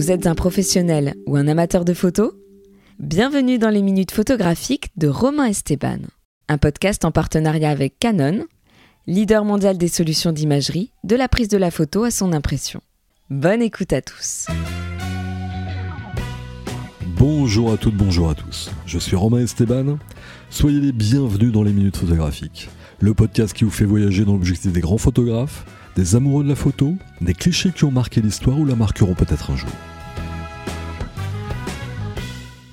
[0.00, 2.32] Vous êtes un professionnel ou un amateur de photos?
[2.98, 5.98] Bienvenue dans les minutes photographiques de Romain Esteban,
[6.48, 8.46] un podcast en partenariat avec Canon,
[9.06, 12.80] leader mondial des solutions d'imagerie, de la prise de la photo à son impression.
[13.28, 14.46] Bonne écoute à tous.
[17.18, 18.70] Bonjour à toutes, bonjour à tous.
[18.86, 19.98] Je suis Romain Esteban.
[20.48, 22.70] Soyez les bienvenus dans les minutes photographiques,
[23.00, 26.56] le podcast qui vous fait voyager dans l'objectif des grands photographes, des amoureux de la
[26.56, 29.68] photo, des clichés qui ont marqué l'histoire ou la marqueront peut-être un jour.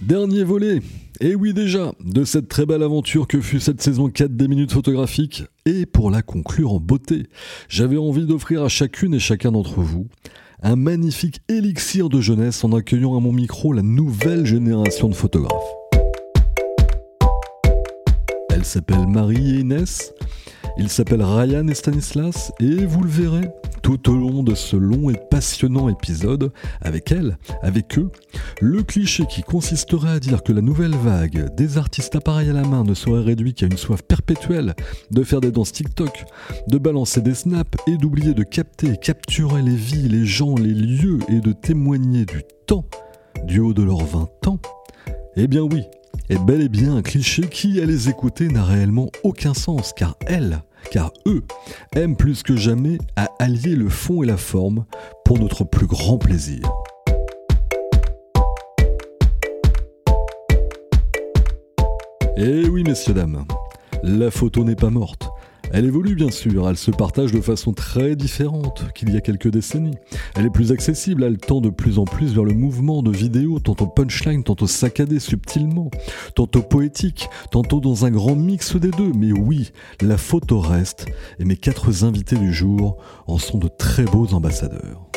[0.07, 0.79] Dernier volet,
[1.19, 4.71] et oui déjà, de cette très belle aventure que fut cette saison 4 des minutes
[4.71, 7.23] photographiques, et pour la conclure en beauté,
[7.67, 10.07] j'avais envie d'offrir à chacune et chacun d'entre vous
[10.63, 15.51] un magnifique élixir de jeunesse en accueillant à mon micro la nouvelle génération de photographes.
[18.49, 20.13] Elle s'appelle Marie et Inès,
[20.79, 23.49] il s'appelle Ryan et Stanislas, et vous le verrez
[23.81, 28.11] tout au long de ce long et passionnant épisode, avec elle, avec eux,
[28.61, 32.63] le cliché qui consisterait à dire que la nouvelle vague des artistes appareils à la
[32.63, 34.75] main ne serait réduit qu'à une soif perpétuelle
[35.11, 36.25] de faire des danses TikTok,
[36.67, 40.73] de balancer des snaps et d'oublier de capter et capturer les vies, les gens, les
[40.73, 42.85] lieux et de témoigner du temps
[43.45, 44.59] du haut de leurs 20 ans,
[45.37, 45.83] eh bien oui,
[46.29, 50.17] est bel et bien un cliché qui, à les écouter, n'a réellement aucun sens, car
[50.25, 50.61] elles,
[50.91, 51.43] car eux,
[51.95, 54.85] aiment plus que jamais à allier le fond et la forme
[55.23, 56.61] pour notre plus grand plaisir.
[62.35, 63.45] Eh oui, messieurs, dames,
[64.03, 65.29] la photo n'est pas morte.
[65.73, 69.49] Elle évolue bien sûr, elle se partage de façon très différente qu'il y a quelques
[69.49, 69.97] décennies.
[70.35, 73.59] Elle est plus accessible, elle tend de plus en plus vers le mouvement de vidéo,
[73.59, 75.91] tantôt punchline, tantôt saccadé subtilement,
[76.35, 79.11] tantôt poétique, tantôt dans un grand mix des deux.
[79.13, 79.71] Mais oui,
[80.01, 81.05] la photo reste,
[81.39, 85.07] et mes quatre invités du jour en sont de très beaux ambassadeurs.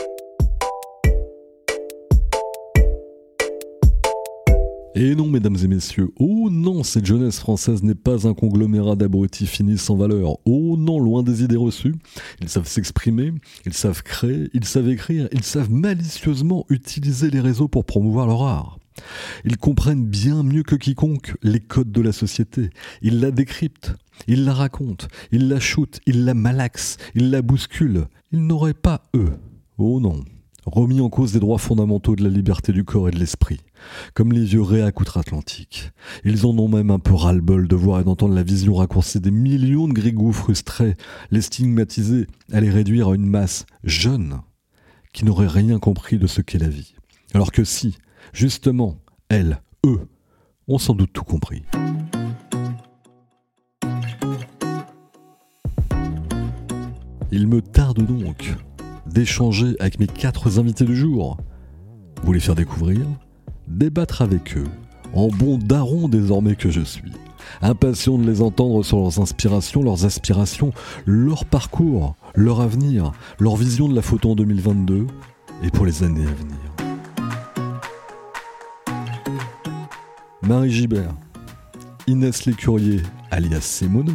[4.97, 9.47] Et non, mesdames et messieurs, oh non, cette jeunesse française n'est pas un conglomérat d'abrutis
[9.47, 10.39] finis sans valeur.
[10.45, 11.95] Oh non, loin des idées reçues.
[12.41, 13.33] Ils savent s'exprimer,
[13.65, 18.43] ils savent créer, ils savent écrire, ils savent malicieusement utiliser les réseaux pour promouvoir leur
[18.43, 18.79] art.
[19.45, 22.71] Ils comprennent bien mieux que quiconque les codes de la société.
[23.01, 23.95] Ils la décryptent,
[24.27, 28.09] ils la racontent, ils la shootent, ils la malaxent, ils la bousculent.
[28.33, 29.31] Ils n'auraient pas, eux,
[29.79, 30.25] oh non,
[30.71, 33.61] remis en cause des droits fondamentaux de la liberté du corps et de l'esprit,
[34.15, 35.91] comme les vieux réacs outre-Atlantique.
[36.25, 39.31] Ils en ont même un peu ras-le-bol de voir et d'entendre la vision raccourcie des
[39.31, 40.97] millions de grigous frustrés,
[41.31, 44.41] les stigmatiser, à les réduire à une masse jeune,
[45.13, 46.95] qui n'aurait rien compris de ce qu'est la vie.
[47.35, 47.97] Alors que si,
[48.33, 48.99] justement,
[49.29, 50.09] elles, eux,
[50.69, 51.63] ont sans doute tout compris.
[57.33, 58.57] Il me tarde donc
[59.13, 61.37] d'échanger avec mes quatre invités du jour.
[62.23, 63.01] Vous les faire découvrir,
[63.67, 64.67] débattre avec eux,
[65.15, 67.13] en bon daron désormais que je suis.
[67.63, 70.73] Impatient de les entendre sur leurs inspirations, leurs aspirations,
[71.07, 75.07] leur parcours, leur avenir, leur vision de la photo en 2022
[75.63, 76.59] et pour les années à venir.
[80.43, 81.15] Marie Gibert,
[82.07, 84.13] Inès Lécurier, alias Semono,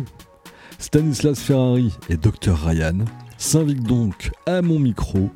[0.79, 3.05] Stanislas Ferrari et Dr Ryan
[3.37, 5.29] s'invite donc à mon micro,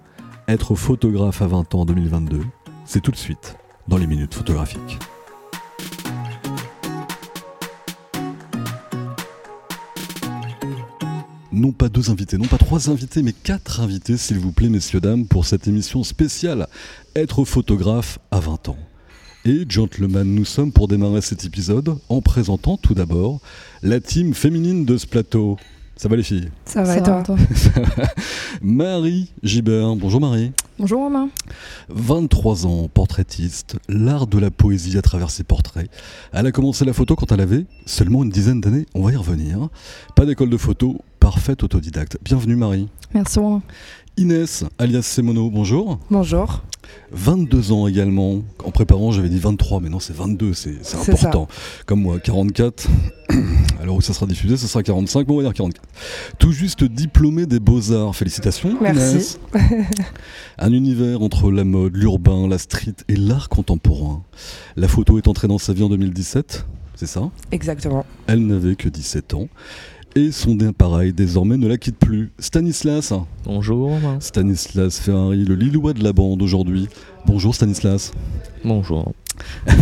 [0.48, 2.42] être photographe à 20 ans en 2022.
[2.86, 5.00] C'est tout de suite dans les minutes photographiques.
[11.52, 15.02] non pas deux invités, non pas trois invités, mais quatre invités, s'il vous plaît, messieurs,
[15.02, 16.68] dames, pour cette émission spéciale
[17.16, 18.78] Être photographe à 20 ans.
[19.46, 23.42] Et gentlemen, nous sommes pour démarrer cet épisode en présentant tout d'abord
[23.84, 25.58] la team féminine de ce plateau.
[26.00, 27.22] Ça va les filles Ça va et toi,
[28.62, 29.98] Marie Gibert.
[29.98, 30.54] Bonjour Marie.
[30.80, 31.28] Bonjour Romain.
[31.90, 35.92] 23 ans, portraitiste, l'art de la poésie à travers ses portraits.
[36.32, 39.18] Elle a commencé la photo quand elle avait seulement une dizaine d'années, on va y
[39.18, 39.68] revenir.
[40.16, 42.18] Pas d'école de photo, parfaite autodidacte.
[42.24, 42.88] Bienvenue Marie.
[43.14, 43.62] Merci Romain.
[44.20, 45.98] Inès, alias Semono, bonjour.
[46.12, 46.62] Bonjour.
[47.14, 48.42] 22 ans également.
[48.66, 51.48] En préparant, j'avais dit 23, mais non, c'est 22, c'est important.
[51.86, 52.86] Comme moi, 44.
[53.82, 55.88] Alors où ça sera diffusé, ça sera 45, bon, on va dire 44.
[56.38, 58.14] Tout juste diplômé des Beaux-Arts.
[58.14, 58.78] Félicitations.
[58.82, 59.38] Merci.
[60.58, 64.24] Un univers entre la mode, l'urbain, la street et l'art contemporain.
[64.76, 66.66] La photo est entrée dans sa vie en 2017,
[66.96, 67.30] c'est ça?
[67.54, 68.06] Exactement.
[68.28, 69.48] Elle n'avait que 17 ans
[70.16, 72.32] et son appareil désormais ne la quitte plus.
[72.40, 73.14] Stanislas.
[73.46, 73.92] Bonjour.
[74.20, 76.88] Stanislas Ferrari, le Lillois de la bande aujourd'hui.
[77.26, 78.12] Bonjour Stanislas.
[78.64, 79.14] Bonjour.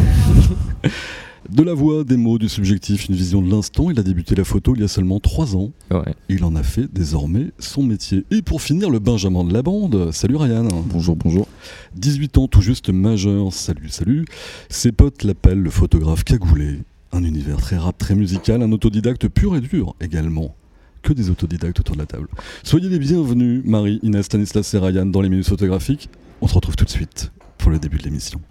[1.49, 4.43] De la voix, des mots, du subjectif, une vision de l'instant, il a débuté la
[4.43, 5.71] photo il y a seulement 3 ans.
[5.91, 6.13] Ouais.
[6.27, 8.25] Il en a fait désormais son métier.
[8.31, 10.11] Et pour finir, le Benjamin de la bande.
[10.11, 10.67] Salut Ryan.
[10.87, 11.47] Bonjour, bonjour.
[11.95, 13.53] 18 ans tout juste majeur.
[13.53, 14.25] Salut, salut.
[14.67, 16.79] Ses potes l'appellent le photographe cagoulé.
[17.11, 20.55] Un univers très rap, très musical, un autodidacte pur et dur également.
[21.01, 22.27] Que des autodidactes autour de la table.
[22.63, 26.09] Soyez les bienvenus, Marie, Inès, Stanislas et Ryan, dans les minutes photographiques.
[26.41, 28.41] On se retrouve tout de suite pour le début de l'émission.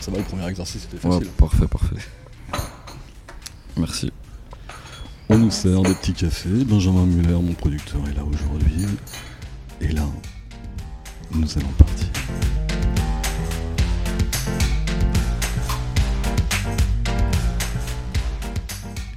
[0.00, 1.96] Ça va, le premier exercice c'était Ouais, parfait, parfait.
[3.76, 4.12] Merci.
[5.28, 6.64] On nous sert des petits cafés.
[6.64, 8.86] Benjamin Muller, mon producteur, est là aujourd'hui.
[9.80, 10.06] Et là,
[11.34, 12.06] nous allons partir.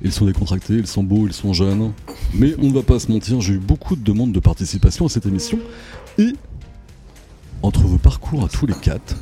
[0.01, 1.91] Ils sont décontractés, ils sont beaux, ils sont jeunes.
[2.33, 5.09] Mais on ne va pas se mentir, j'ai eu beaucoup de demandes de participation à
[5.09, 5.59] cette émission.
[6.17, 6.33] Et
[7.61, 9.15] entre vos parcours à tous les quatre,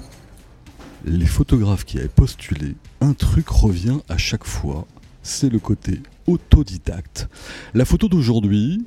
[1.06, 4.86] les photographes qui avaient postulé, un truc revient à chaque fois,
[5.24, 7.28] c'est le côté autodidacte.
[7.74, 8.86] La photo d'aujourd'hui,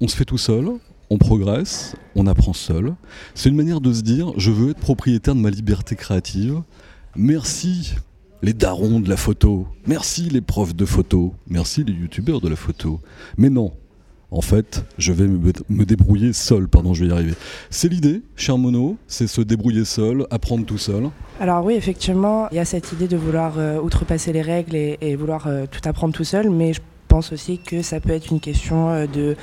[0.00, 0.70] on se fait tout seul,
[1.10, 2.94] on progresse, on apprend seul.
[3.34, 6.62] C'est une manière de se dire, je veux être propriétaire de ma liberté créative.
[7.14, 7.94] Merci
[8.42, 12.56] les darons de la photo, merci les profs de photo, merci les youtubeurs de la
[12.56, 13.00] photo.
[13.38, 13.72] Mais non,
[14.30, 17.34] en fait, je vais me, débrouiller seul, pardon, je vais y arriver.
[17.70, 21.08] C'est l'idée, cher Mono, c'est se débrouiller seul, apprendre tout seul.
[21.40, 24.98] Alors oui, effectivement, il y a cette idée de vouloir euh, outrepasser les règles et,
[25.00, 28.30] et vouloir euh, tout apprendre tout seul, mais je pense aussi que ça peut être
[28.30, 29.36] une question euh, de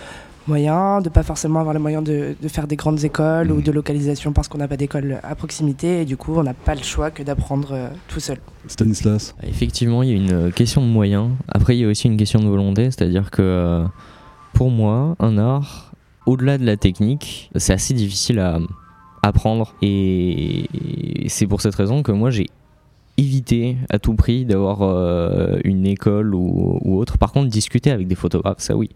[0.48, 3.63] moyens, de pas forcément avoir les moyens de, de faire des grandes écoles ou Mhm.
[3.63, 6.75] de localisation parce qu'on n'a pas d'école à proximité et du coup on n'a pas
[6.75, 8.38] le choix que d'apprendre euh, tout seul.
[8.68, 11.30] Stanislas, Effectivement, il y a une question de moyens.
[11.48, 13.86] Après, il y a aussi une question de volonté, c'est-à-dire que euh,
[14.54, 15.92] pour moi, un art,
[16.25, 18.60] au-delà de la technique, c'est assez difficile à
[19.22, 19.75] apprendre.
[19.81, 20.66] Et
[21.28, 22.48] c'est pour cette raison que moi, j'ai
[23.18, 27.18] évité à tout prix d'avoir euh, une école ou, ou autre.
[27.18, 28.90] Par contre, discuter avec des photographes, ça oui,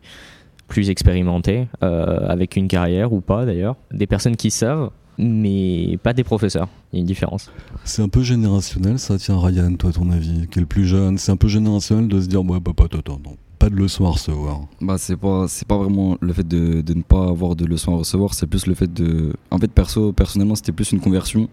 [0.67, 6.13] plus expérimentés, euh, avec une carrière ou pas d'ailleurs, des personnes qui savent, mais pas
[6.13, 6.67] des professeurs.
[6.91, 7.51] Il y a une différence.
[7.83, 11.17] c'est un peu générationnel ça, tiens Ryan, toi ton avis, qui est le plus jeune,
[11.17, 14.11] c'est un peu générationnel de se dire, ouais, papa, attends, non, pas de leçon à
[14.11, 14.61] recevoir.
[14.81, 17.95] Bah, c'est pas, c'est pas vraiment le fait de, de ne pas avoir de leçons
[17.95, 19.33] à recevoir, c'est plus le fait de.
[19.51, 21.49] En fait, perso, personnellement, c'était plus une conversion.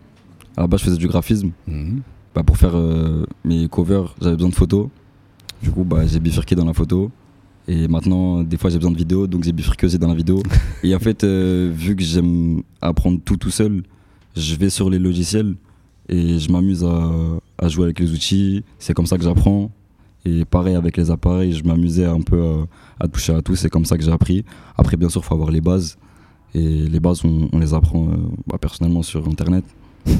[0.56, 1.50] À la base, je faisais du graphisme.
[1.66, 2.02] Mhm.
[2.34, 4.88] Bah, pour faire euh, mes covers, j'avais besoin de photos.
[5.62, 7.10] Du coup, bah, j'ai bifurqué dans la photo.
[7.66, 10.42] Et maintenant, des fois, j'ai besoin de vidéos, donc j'ai bifurqué dans la vidéo.
[10.82, 13.82] et en fait, euh, vu que j'aime apprendre tout tout seul,
[14.36, 15.54] je vais sur les logiciels
[16.08, 17.10] et je m'amuse à,
[17.58, 18.62] à jouer avec les outils.
[18.78, 19.70] C'est comme ça que j'apprends.
[20.26, 23.56] Et pareil avec les appareils, je m'amusais un peu à, à toucher à tout.
[23.56, 24.44] C'est comme ça que j'ai appris.
[24.76, 25.96] Après, bien sûr, il faut avoir les bases.
[26.54, 29.64] Et les bases, on, on les apprend euh, bah, personnellement sur Internet.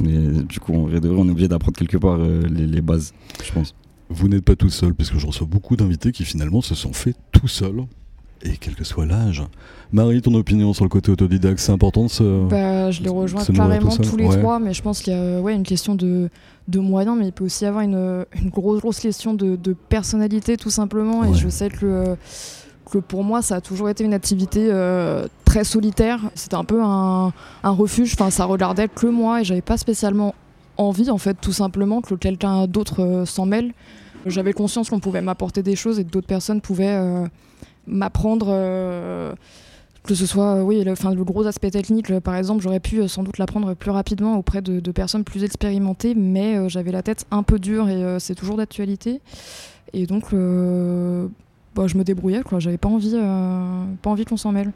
[0.02, 3.12] Mais du coup, vrai, on est obligé d'apprendre quelque part euh, les, les bases,
[3.43, 3.75] je pense.
[4.10, 7.16] Vous n'êtes pas tout seul, puisque je reçois beaucoup d'invités qui finalement se sont faits
[7.32, 7.84] tout seuls,
[8.42, 9.42] et quel que soit l'âge.
[9.92, 12.48] Marie, ton opinion sur le côté autodidacte, c'est important de se...
[12.48, 14.38] Bah, je les rejoins carrément tous les ouais.
[14.38, 16.28] trois, mais je pense qu'il y a ouais, une question de,
[16.68, 19.72] de moyens, mais il peut aussi y avoir une, une grosse, grosse question de, de
[19.72, 21.20] personnalité, tout simplement.
[21.20, 21.30] Ouais.
[21.30, 22.16] Et je sais que,
[22.90, 26.20] que pour moi, ça a toujours été une activité euh, très solitaire.
[26.34, 30.34] C'était un peu un, un refuge, enfin, ça regardait que moi, et j'avais pas spécialement
[30.76, 33.73] envie, en fait, tout simplement, que quelqu'un d'autre euh, s'en mêle.
[34.26, 37.26] J'avais conscience qu'on pouvait m'apporter des choses et que d'autres personnes pouvaient euh,
[37.87, 38.47] m'apprendre.
[38.50, 39.35] euh,
[40.04, 43.38] que ce soit, oui, le, le gros aspect technique, par exemple, j'aurais pu sans doute
[43.38, 47.88] l'apprendre plus rapidement auprès de, personnes plus expérimentées, mais j'avais la tête un peu dure
[47.88, 49.23] et c'est toujours d'actualité.
[49.95, 50.25] Et donc,
[51.75, 52.59] bah, je me débrouillais, quoi.
[52.59, 54.73] J'avais pas envie, pas envie qu'on s'en mêle.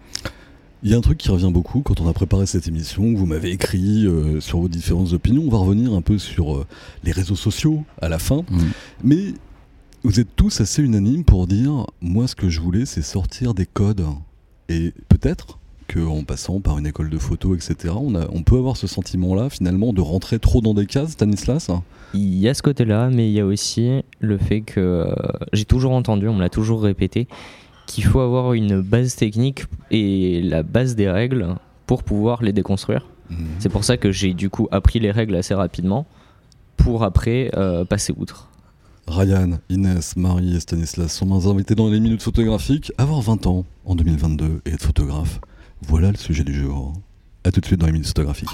[0.84, 3.26] Il y a un truc qui revient beaucoup quand on a préparé cette émission, vous
[3.26, 6.66] m'avez écrit euh, sur vos différentes opinions, on va revenir un peu sur euh,
[7.02, 8.58] les réseaux sociaux à la fin, Mm.
[9.02, 9.24] mais
[10.04, 13.66] vous êtes tous assez unanimes pour dire, moi ce que je voulais c'est sortir des
[13.66, 14.04] codes,
[14.68, 15.58] et peut-être
[15.92, 19.50] qu'en passant par une école de photo, etc., on, a, on peut avoir ce sentiment-là
[19.50, 21.70] finalement de rentrer trop dans des cases, Stanislas?
[22.14, 25.14] Il y a ce côté-là, mais il y a aussi le fait que euh,
[25.52, 27.26] j'ai toujours entendu, on me l'a toujours répété,
[27.88, 33.06] qu'il faut avoir une base technique et la base des règles pour pouvoir les déconstruire.
[33.58, 36.06] C'est pour ça que j'ai du coup appris les règles assez rapidement
[36.76, 38.48] pour après euh, passer outre.
[39.06, 42.92] Ryan, Inès, Marie et Stanislas sont mes invités dans les minutes photographiques.
[42.98, 45.40] Avoir 20 ans en 2022 et être photographe,
[45.82, 46.94] voilà le sujet du jour.
[47.44, 48.50] A tout de suite dans les minutes photographiques.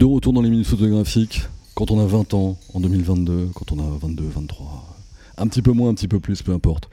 [0.00, 1.42] De retour dans les minutes photographiques,
[1.74, 4.96] quand on a 20 ans en 2022, quand on a 22, 23,
[5.36, 6.88] Un petit peu moins, un petit peu plus, peu importe.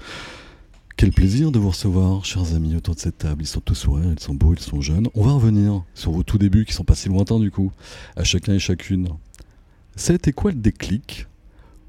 [0.98, 3.44] Quel plaisir de vous recevoir, chers amis, autour de cette table.
[3.44, 5.08] Ils sont tous sourires, ils sont beaux, ils sont jeunes.
[5.16, 7.72] On va revenir sur vos tout débuts qui sont pas si lointains du coup,
[8.18, 9.08] à chacun et chacune.
[9.96, 11.28] Ça a été quoi le déclic?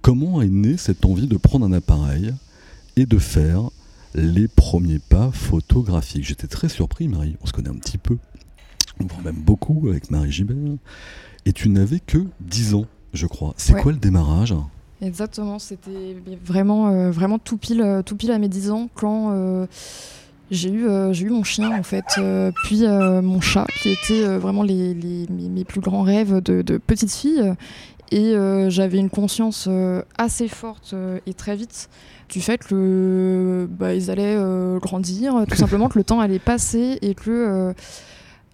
[0.03, 2.33] Comment est née cette envie de prendre un appareil
[2.95, 3.71] et de faire
[4.15, 6.27] les premiers pas photographiques?
[6.27, 7.35] J'étais très surpris, Marie.
[7.43, 8.19] On se connaît un petit peu,
[9.07, 10.57] voire même beaucoup avec Marie Gibert.
[11.47, 13.55] Et tu n'avais que 10 ans, je crois.
[13.57, 13.83] C'est Ouais.
[13.83, 14.55] quoi le démarrage?
[15.01, 19.31] Exactement, c'était vraiment, euh, vraiment tout, pile, euh, tout pile à mes 10 ans quand
[19.33, 19.67] euh,
[20.51, 22.05] j'ai eu, euh, j'ai eu mon chien en fait,
[22.65, 26.79] puis mon chat qui étaient vraiment les, les- mes, mes plus grands rêves de, de
[26.79, 27.53] petite fille.
[28.11, 28.33] Et
[28.69, 29.69] j'avais une conscience
[30.17, 30.95] assez forte
[31.27, 31.91] et très vite
[32.31, 34.39] du fait que bah, ils allaient
[34.81, 37.75] grandir, tout simplement que le temps allait passer et que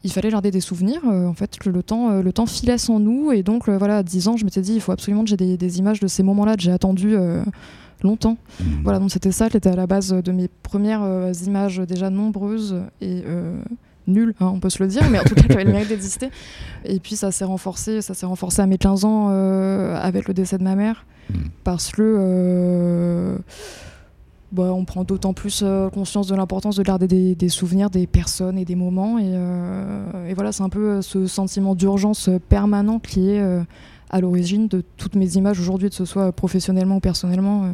[0.04, 1.00] il fallait garder des souvenirs.
[1.06, 3.76] euh, en fait, que le temps, euh, le temps filait sans nous et donc euh,
[3.76, 6.00] voilà, à 10 ans, je m'étais dit il faut absolument que j'ai des, des images
[6.00, 7.16] de ces moments-là que j'ai attendu
[8.02, 8.36] longtemps.
[8.60, 8.82] Hmm.
[8.84, 12.82] Voilà, donc c'était ça qui était à la base de mes premières images déjà nombreuses
[13.00, 13.24] et
[14.06, 15.88] nulles, hein, on peut se le dire, mais en tout cas qui avaient le mérite
[15.88, 16.28] d'exister.
[16.84, 20.34] Et puis ça s'est renforcé, ça s'est renforcé à mes 15 ans euh, avec le
[20.34, 21.36] décès de ma mère, Mm.
[21.62, 23.38] parce que euh,
[24.54, 28.56] bah, on prend d'autant plus euh, conscience de l'importance de garder des, souvenirs des personnes
[28.56, 29.18] et des moments.
[29.18, 33.42] Et, euh, voilà, c'est un peu euh, ce sentiment d'urgence permanent qui est
[34.10, 37.72] à l'origine de toutes mes images aujourd'hui, que ce soit professionnellement ou personnellement.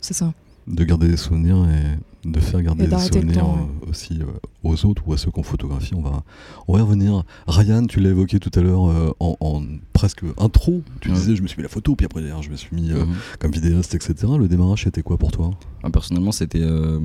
[0.00, 0.32] c'est ça.
[0.66, 4.26] De garder des souvenirs et de faire garder des souvenirs temps, euh, aussi euh,
[4.62, 5.94] aux autres ou à ceux qu'on photographie.
[5.96, 6.22] On va,
[6.68, 7.24] on va y revenir.
[7.48, 10.82] Ryan, tu l'as évoqué tout à l'heure euh, en, en presque intro.
[11.00, 11.14] Tu Ouais.
[11.16, 13.14] disais, je me suis mis la photo, puis après je me suis mis euh, Mhm.
[13.40, 14.14] comme vidéaste, etc.
[14.38, 15.50] Le démarrage, c'était quoi pour toi?
[15.82, 17.00] Ah, personnellement, c'était euh,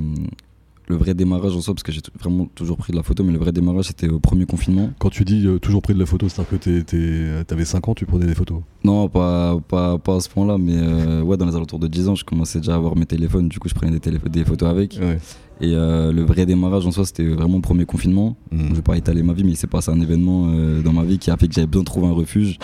[0.88, 3.32] le vrai démarrage en soi, parce que j'ai vraiment toujours pris de la photo, mais
[3.32, 4.90] le vrai démarrage, c'était au premier confinement.
[4.98, 8.06] Quand tu dis euh, toujours pris de la photo, c'est-à-dire que t'avais 5 ans, tu
[8.06, 8.60] prenais des photos?
[8.84, 12.08] Non, pas, pas, pas à ce point-là, mais euh, ouais, dans les alentours de 10
[12.08, 14.68] ans, je commençais déjà à avoir mes téléphones, du coup, je prenais des, des photos
[14.70, 14.98] avec.
[15.00, 15.18] Ouais.
[15.60, 18.36] Et euh, le vrai démarrage en soi, c'était vraiment le premier confinement.
[18.52, 18.68] Mhm.
[18.70, 20.46] Je vais pas étaler ma vie, mais il s'est passé un événement
[20.82, 22.58] dans ma vie qui a fait que j'avais besoin de trouver un refuge.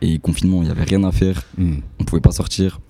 [0.00, 1.76] Et confinement, il n'y avait rien à faire, Mhm.
[2.00, 2.80] on pouvait pas sortir.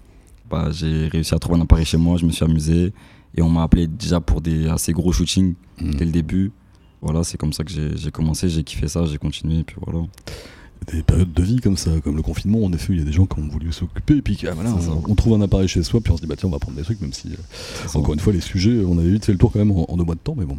[0.50, 2.92] Bah, j'ai réussi à trouver un appareil chez moi, je me suis amusé.
[3.36, 5.94] Et on m'a appelé déjà pour des assez gros shootings Mhm.
[5.94, 6.52] dès le début.
[7.00, 10.04] Voilà, c'est comme ça que j'ai commencé, j'ai kiffé ça, j'ai continué, et puis voilà.
[10.92, 13.12] Des périodes de vie comme ça, comme le confinement, en effet, il y a des
[13.12, 15.82] gens qui ont voulu s'occuper, et puis ah, voilà, on, on trouve un appareil chez
[15.84, 17.36] soi, puis on se dit, bah tiens, on va prendre des trucs, même si, euh,
[17.88, 17.98] ça.
[17.98, 19.96] encore une fois, les sujets, on avait vite fait le tour quand même en, en
[19.96, 20.58] deux mois de temps, mais bon,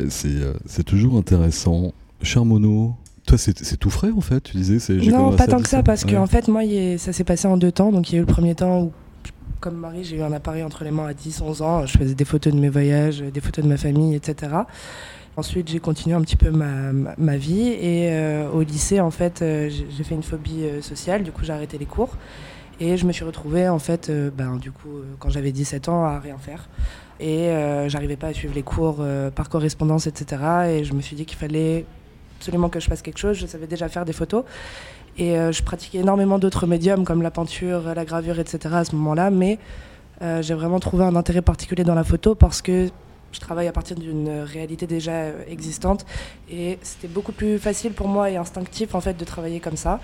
[0.00, 1.92] Euh, c'est euh, c'est toujours intéressant.
[2.22, 2.94] Cher Mono,
[3.26, 4.78] toi, c'est c'est tout frais en fait, tu disais
[5.10, 6.16] Non, pas tant que ça, parce que Ouais.
[6.16, 7.92] en fait, moi, y ça s'est passé en deux temps.
[7.92, 8.92] Donc, il y a eu le premier temps où,
[9.60, 11.86] comme Marie, j'ai eu un appareil entre les mains à 10, 11 ans.
[11.86, 14.52] Je faisais des photos de mes voyages, des photos de ma famille, etc.
[15.36, 17.68] Ensuite, j'ai continué un petit peu ma, ma, vie.
[17.68, 21.22] Et euh, au lycée, en fait, euh, j'ai fait une phobie euh, sociale.
[21.22, 22.16] Du coup, j'ai arrêté les cours.
[22.80, 26.20] Et je me suis retrouvée, en fait, ben, du coup, quand j'avais 17 ans, à
[26.20, 26.68] rien faire.
[27.18, 29.04] Et euh, j'arrivais pas à suivre les cours
[29.34, 30.42] par correspondance, etc.
[30.68, 31.86] Et je me suis dit qu'il fallait
[32.38, 33.36] absolument que je fasse quelque chose.
[33.36, 34.44] Je savais déjà faire des photos.
[35.18, 38.74] Et euh, je pratiquais énormément d'autres médiums comme la peinture, la gravure, etc.
[38.76, 39.30] à ce moment-là.
[39.30, 39.58] Mais
[40.22, 42.88] euh, j'ai vraiment trouvé un intérêt particulier dans la photo parce que
[43.30, 46.06] je travaille à partir d'une réalité déjà euh, existante.
[46.48, 49.98] Et c'était beaucoup plus facile pour moi et instinctif en fait de travailler comme ça.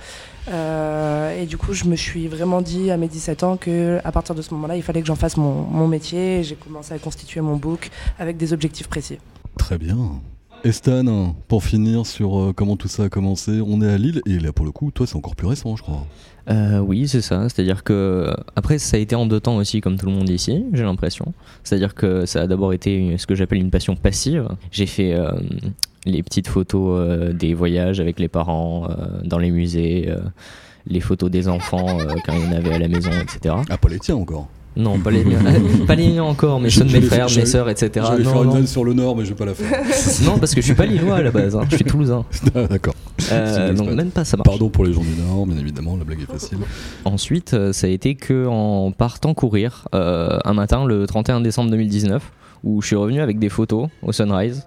[0.48, 4.34] Et du coup, je me suis vraiment dit à mes 17 ans que à partir
[4.34, 6.42] de ce moment-là, il fallait que j'en fasse mon, mon métier.
[6.42, 9.18] J'ai commencé à constituer mon book avec des objectifs précis.
[9.56, 10.20] Très bien.
[10.64, 14.38] Estan, pour finir sur euh, comment tout ça a commencé, on est à Lille, et
[14.38, 16.06] là pour le coup, toi c'est encore plus récent, je crois.
[16.50, 17.48] Euh, oui, c'est ça.
[17.48, 20.64] C'est-à-dire que après, ça a été en deux temps aussi, comme tout le monde ici,
[20.72, 21.32] j'ai l'impression.
[21.62, 24.48] C'est-à-dire que ça a d'abord été une- ce que j'appelle une passion passive.
[24.70, 25.30] J'ai fait euh,
[26.06, 28.88] les petites photos euh, des voyages avec les parents
[29.22, 30.12] dans les musées,
[30.86, 33.54] les photos des enfants quand il y en avait à la maison, etc.
[33.70, 34.48] Ah, pas les tiens encore.
[34.76, 35.38] Non, pas les miens,
[35.86, 37.90] pas les miens encore, mais Je- ceux de je mes frères, de mes sœurs, etc.
[38.08, 38.54] J'allais faire Non, une non.
[38.54, 39.70] vanne sur le Nord, mais je vais pas la faire.
[40.24, 41.62] non, parce que je suis pas lillois à la base, hein.
[41.70, 42.24] je suis toulousain.
[42.54, 42.94] Ah, D'accord.
[43.30, 43.94] Euh, donc exprès.
[43.94, 44.48] même pas ça marche.
[44.48, 46.58] Pardon pour les gens du Nord, bien évidemment, la blague est facile.
[47.04, 51.70] Ensuite, euh, ça a été que en partant courir euh, un matin, le 31 décembre
[51.70, 52.32] 2019,
[52.64, 54.66] où je suis revenu avec des photos au sunrise.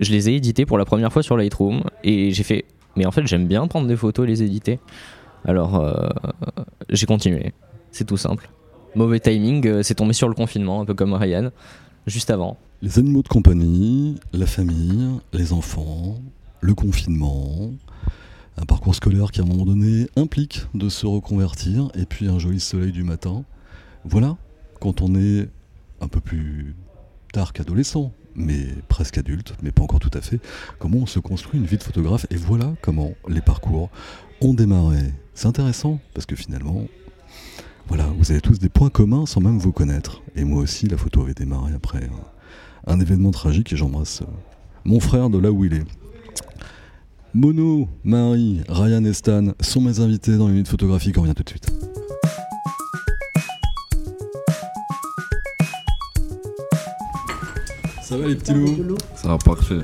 [0.00, 2.64] Je les ai éditées pour la première fois sur Lightroom et j'ai fait,
[2.96, 4.78] mais en fait j'aime bien prendre des photos et les éditer.
[5.44, 5.92] Alors euh,
[6.88, 7.52] j'ai continué.
[7.90, 8.48] C'est tout simple.
[8.94, 11.50] Mauvais timing, euh, c'est tombé sur le confinement, un peu comme Ryan,
[12.06, 12.58] juste avant.
[12.82, 16.16] Les animaux de compagnie, la famille, les enfants,
[16.60, 17.70] le confinement,
[18.58, 22.38] un parcours scolaire qui à un moment donné implique de se reconvertir, et puis un
[22.38, 23.44] joli soleil du matin.
[24.04, 24.36] Voilà,
[24.78, 25.48] quand on est
[26.02, 26.76] un peu plus
[27.32, 30.38] tard qu'adolescent, mais presque adulte, mais pas encore tout à fait,
[30.78, 33.88] comment on se construit une vie de photographe, et voilà comment les parcours
[34.42, 35.14] ont démarré.
[35.32, 36.84] C'est intéressant, parce que finalement,
[37.88, 40.22] Voilà, vous avez tous des points communs sans même vous connaître.
[40.34, 41.98] Et moi aussi, la photo avait démarré après
[42.86, 44.26] un, un événement tragique et j'embrasse euh,
[44.84, 45.84] mon frère de là où il est.
[47.34, 51.16] Mono, Marie, Ryan et Stan sont mes invités dans les minutes photographiques.
[51.18, 51.70] On revient tout de suite.
[58.02, 58.98] Ça va les petits loups?
[59.16, 59.78] Ça va parfait.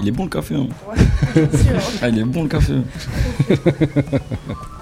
[0.00, 0.66] Il est bon le café, hein?
[2.02, 2.74] Ah, il est bon le café.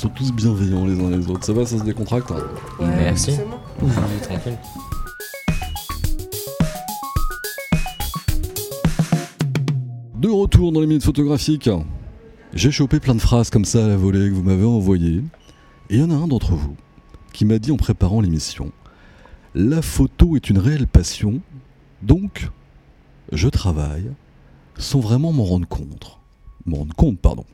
[0.00, 1.44] Sont tous bienveillants les uns les autres.
[1.44, 2.38] Ça va, ça se décontracte hein
[2.80, 3.32] Merci.
[4.22, 4.56] tranquille.
[10.16, 11.68] De retour dans les minutes photographiques.
[12.54, 15.22] J'ai chopé plein de phrases comme ça à la volée que vous m'avez envoyées.
[15.90, 16.76] Et il y en a un d'entre vous
[17.34, 18.72] qui m'a dit en préparant l'émission
[19.54, 21.42] La photo est une réelle passion,
[22.00, 22.48] donc
[23.32, 24.10] je travaille
[24.78, 26.18] sans vraiment m'en rendre compte.
[26.64, 27.44] M'en rendre compte, pardon.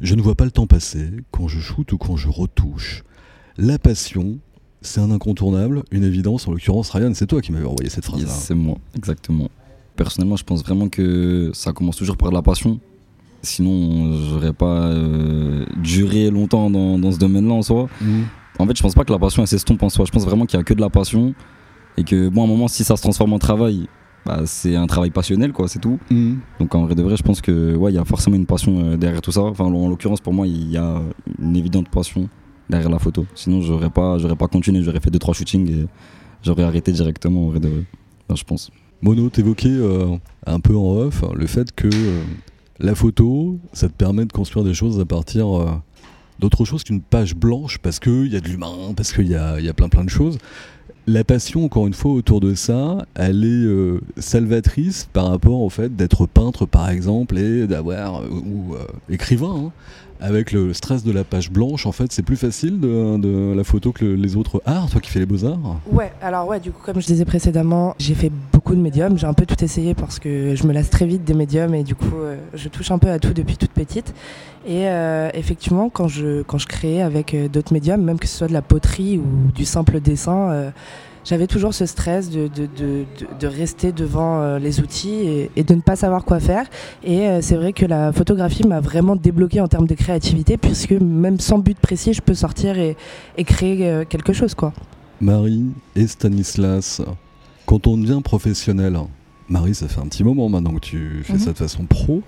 [0.00, 3.02] Je ne vois pas le temps passer quand je shoote ou quand je retouche.
[3.56, 4.38] La passion,
[4.82, 6.46] c'est un incontournable, une évidence.
[6.46, 8.28] En l'occurrence, Ryan, c'est toi qui m'avais envoyé cette phrase-là.
[8.28, 9.48] Yes, c'est moi, exactement.
[9.96, 12.78] Personnellement, je pense vraiment que ça commence toujours par de la passion.
[13.42, 17.88] Sinon, j'aurais pas euh, duré longtemps dans, dans ce domaine-là en soi.
[18.00, 18.24] Mhm.
[18.58, 20.04] En fait, je pense pas que la passion s'estompe en soi.
[20.04, 21.34] Je pense vraiment qu'il y a que de la passion
[21.96, 23.88] et que bon, à un moment, si ça se transforme en travail,
[24.26, 25.98] bah, c'est un travail passionnel, quoi, c'est tout.
[26.10, 26.40] Mhm.
[26.60, 28.80] Donc en vrai de vrai, je pense que ouais, il y a forcément une passion
[28.80, 29.42] euh, derrière tout ça.
[29.42, 31.00] Enfin, en l'occurrence, pour moi, il y a
[31.38, 32.28] une évidente passion
[32.68, 33.24] derrière la photo.
[33.34, 34.82] Sinon, j'aurais pas, j'aurais pas continué.
[34.82, 35.86] J'aurais fait deux trois shootings et
[36.42, 37.84] j'aurais arrêté directement en vrai de vrai.
[38.28, 38.70] Enfin, je pense.
[39.02, 40.16] Mono, t'évoquais euh,
[40.46, 42.22] un peu en off le fait que euh,
[42.80, 45.70] la photo, ça te permet de construire des choses à partir euh,
[46.38, 49.60] d'autre chose qu'une page blanche parce qu'il y a de l'humain, parce qu'il y a,
[49.60, 50.38] y a plein plein de choses.
[51.08, 55.70] La passion, encore une fois, autour de ça, elle est euh, salvatrice par rapport au
[55.70, 59.72] fait d'être peintre, par exemple, et d'avoir, euh, ou euh, écrivain, hein.
[60.20, 63.92] Avec le stress de la page blanche, en fait, c'est plus facile de, la photo
[63.92, 65.58] que le- les autres arts, toi qui fais les beaux-arts
[65.90, 69.18] Ouais, alors ouais, du coup, comme je disais précédemment, j'ai fait beaucoup de médiums.
[69.18, 71.82] J'ai un peu tout essayé parce que je me lasse très vite des médiums et
[71.84, 74.14] du coup, euh, je touche un peu à tout depuis toute petite.
[74.66, 76.66] Et euh, effectivement, quand je, quand je
[77.00, 80.72] avec euh, d'autres médiums, même que ce soit de la poterie ou du simple dessin,
[81.28, 85.50] j'avais toujours ce stress de, de, de, de- de rester devant euh, les outils et,
[85.56, 86.66] et de ne pas savoir quoi faire.
[87.04, 90.92] Et euh, c'est vrai que la photographie m'a vraiment débloqué en termes de créativité, puisque
[90.92, 92.96] même sans but précis, je peux sortir et,
[93.36, 94.72] et créer euh, quelque chose, quoi.
[95.20, 95.64] Marie
[95.96, 97.02] et Stanislas,
[97.66, 98.96] quand on devient professionnel,
[99.48, 101.38] Marie, ça fait un petit moment maintenant que tu fais Mhm.
[101.40, 102.22] ça de façon pro,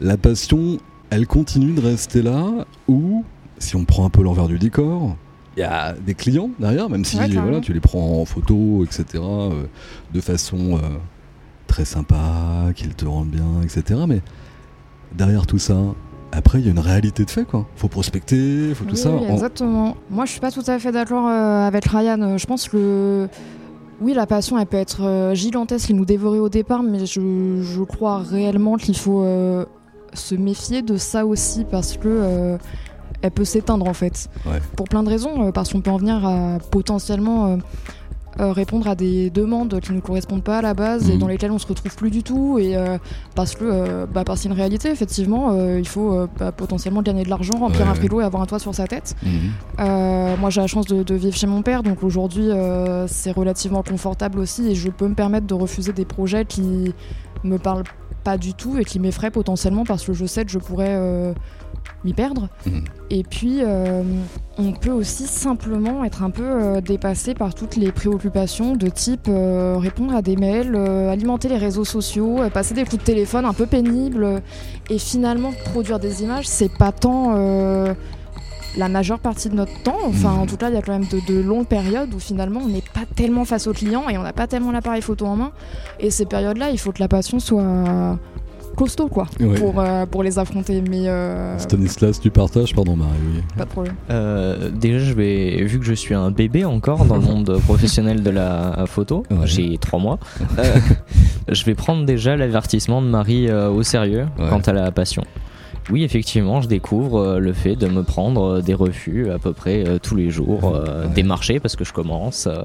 [0.00, 0.78] la passion,
[1.10, 2.46] elle continue de rester là
[2.88, 3.24] ou,
[3.58, 5.16] si on prend un peu l'envers du décor,
[5.56, 8.84] il y a des clients derrière, même si Ouais, voilà, tu les prends en photo,
[8.84, 9.64] etc., euh,
[10.14, 10.80] de façon euh,
[11.66, 12.16] très sympa,
[12.74, 14.00] qu'ils te rendent bien, etc.
[14.06, 14.20] Mais
[15.12, 15.76] derrière tout ça,
[16.32, 17.66] après, il y a une réalité de fait, quoi.
[17.74, 19.10] Faut prospecter, faut tout Oui, ça.
[19.12, 19.96] oui, exactement.
[20.08, 22.38] Moi, je suis pas tout à fait d'accord euh, avec Ryan.
[22.38, 23.28] Je pense que le...
[24.00, 27.82] oui, la passion, elle peut être gigantesque et nous dévorer au départ, mais je, je
[27.82, 29.24] crois réellement qu'il faut
[30.12, 32.56] se méfier de ça aussi parce que
[33.22, 34.28] elle peut s'éteindre en fait.
[34.46, 34.60] Ouais.
[34.76, 37.56] Pour plein de raisons, euh, parce qu'on peut en venir à potentiellement euh,
[38.38, 41.18] euh, répondre à des demandes qui ne correspondent pas à la base et Mhm.
[41.18, 42.96] dans lesquelles on se retrouve plus du tout et euh,
[43.34, 47.28] parce que euh, bah, parce une réalité effectivement euh, il faut bah, potentiellement gagner de
[47.28, 47.96] l'argent remplir Ouais, un ouais.
[47.98, 50.36] frigo et avoir un toit sur sa tête Mhm.
[50.40, 52.48] moi j'ai la chance de, de vivre chez mon père donc aujourd'hui
[53.08, 56.94] c'est relativement confortable aussi et je peux me permettre de refuser des projets qui
[57.42, 57.84] me parlent
[58.22, 60.94] pas du tout et qui m'effraient potentiellement parce que je sais que je pourrais
[62.04, 62.84] m'y perdre Mhm.
[63.10, 64.02] et puis euh,
[64.58, 69.26] on peut aussi simplement être un peu euh, dépassé par toutes les préoccupations de type
[69.28, 73.52] euh, répondre à des mails, alimenter les réseaux sociaux, passer des coups de téléphone un
[73.52, 74.42] peu pénibles
[74.88, 77.34] et finalement produire des images c'est pas tant
[78.76, 79.98] la majeure partie de notre temps.
[80.06, 82.60] Enfin, en tout cas, il y a quand même de, de longues périodes où finalement
[82.64, 85.34] on n'est pas tellement face au client et on n'a pas tellement l'appareil photo en
[85.34, 85.50] main.
[85.98, 88.16] Et ces périodes-là, il faut que la passion soit
[88.80, 89.58] costaud, quoi, Ouais.
[89.58, 90.82] pour, euh, pour les affronter.
[90.88, 93.42] Mais euh, Stanislas, tu partages Pardon, Marie, oui.
[93.56, 93.94] pas de problème.
[94.10, 98.22] Euh, déjà, je vais, vu que je suis un bébé encore dans le monde professionnel
[98.22, 99.36] de la photo, Ouais.
[99.44, 100.18] j'ai trois mois,
[100.58, 100.64] euh,
[101.48, 104.46] je vais prendre déjà l'avertissement de Marie euh, au sérieux Ouais.
[104.48, 105.24] quant à la passion.
[105.88, 109.52] Oui, effectivement, je découvre euh, le fait de me prendre euh, des refus à peu
[109.52, 111.14] près euh, tous les jours, euh, Ouais.
[111.14, 112.62] des marchés parce que je commence, euh,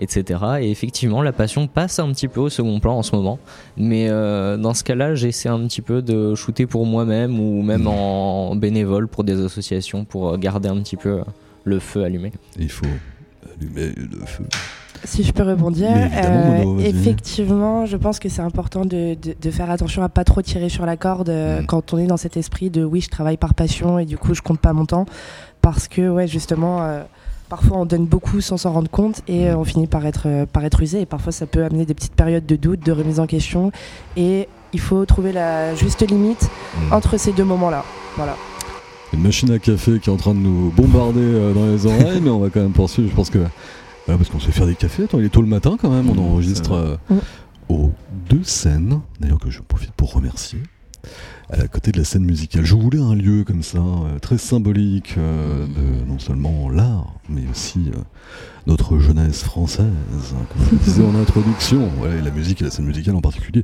[0.00, 0.40] etc.
[0.60, 3.38] Et effectivement, la passion passe un petit peu au second plan en ce moment.
[3.76, 7.82] Mais euh, dans ce cas-là, j'essaie un petit peu de shooter pour moi-même ou même
[7.82, 7.88] Mhm.
[7.88, 11.20] en bénévole pour des associations pour garder un petit peu
[11.64, 12.32] le feu allumé.
[12.58, 12.86] Il faut
[13.56, 14.44] allumer le feu.
[15.04, 16.86] Si je peux rebondir, Mono, vas-y.
[16.86, 20.68] effectivement, je pense que c'est important de, de- de faire attention à pas trop tirer
[20.68, 21.66] sur la corde euh, Mm.
[21.66, 24.34] quand on est dans cet esprit de oui, je travaille par passion et du coup,
[24.34, 25.06] je compte pas mon temps.
[25.60, 27.02] Parce que, ouais, justement, euh,
[27.48, 30.46] parfois on donne beaucoup sans s'en rendre compte et euh, on finit par être, euh,
[30.46, 31.02] par être usé.
[31.02, 33.72] Et parfois, ça peut amener des petites périodes de doute, de remise en question.
[34.16, 36.48] Et il faut trouver la juste limite
[36.88, 36.92] Mm.
[36.94, 37.84] entre ces deux moments-là.
[38.16, 38.36] Voilà.
[39.12, 42.20] Une machine à café qui est en train de nous bombarder euh, dans les oreilles,
[42.22, 43.08] mais on va quand même poursuivre.
[43.10, 43.38] Je pense que.
[44.06, 45.04] Voilà, parce qu'on sait faire des cafés.
[45.04, 46.10] Attends, il est tôt le matin quand même.
[46.10, 46.96] On enregistre euh,
[47.68, 47.92] aux
[48.28, 49.00] deux scènes.
[49.20, 50.60] D'ailleurs, que je profite pour remercier.
[51.50, 52.64] À côté de la scène musicale.
[52.64, 57.42] Je voulais un lieu comme ça, euh, très symbolique euh, de non seulement l'art, mais
[57.50, 57.90] aussi
[58.66, 61.90] notre jeunesse française, hein, comme je le disais en introduction.
[61.98, 63.62] Voilà, et la musique et la scène musicale en particulier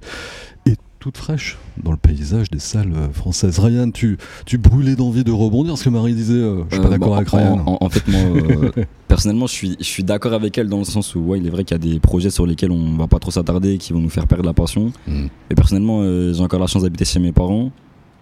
[0.66, 3.58] est toute fraîche dans le paysage des salles euh, françaises.
[3.58, 6.88] Ryan, tu, tu brûlais d'envie de rebondir, ce que Marie disait, euh, je suis pas
[6.88, 7.62] Euh, d'accord bah, avec Ryan.
[7.66, 8.70] en- en fait, moi, euh,
[9.08, 11.50] personnellement, je suis, je suis d'accord avec elle dans le sens où, ouais, il est
[11.50, 14.00] vrai qu'il y a des projets sur lesquels on va pas trop s'attarder, qui vont
[14.00, 14.92] nous faire perdre la passion.
[15.08, 15.26] Mm.
[15.50, 17.72] Et personnellement, j'ai encore la chance d'habiter chez mes parents.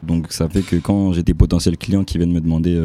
[0.05, 2.81] Donc ça fait que quand j'ai des potentiels clients qui viennent me demander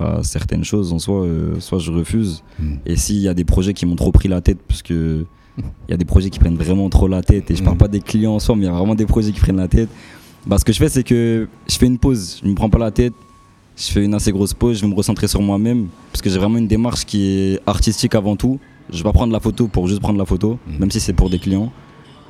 [0.00, 1.26] bah, certaines choses, en soi,
[1.58, 2.42] soit je refuse.
[2.58, 2.74] Mm.
[2.86, 5.26] Et s'il y a des projets qui m'ont trop pris la tête, parce que
[5.58, 7.78] il y a des projets qui prennent vraiment trop la tête, et je parle Mm.
[7.78, 9.68] pas des clients en soi, mais il y a vraiment des projets qui prennent la
[9.68, 9.88] tête.
[10.46, 12.78] Bah, ce que je fais, c'est que je fais une pause, je me prends pas
[12.78, 13.14] la tête,
[13.76, 16.38] je fais une assez grosse pause, je vais me recentrer sur moi-même, parce que j'ai
[16.38, 18.58] vraiment une démarche qui est artistique avant tout.
[18.90, 20.78] Je vais pas prendre la photo pour juste prendre la photo, Mm.
[20.80, 21.72] même si c'est pour des clients.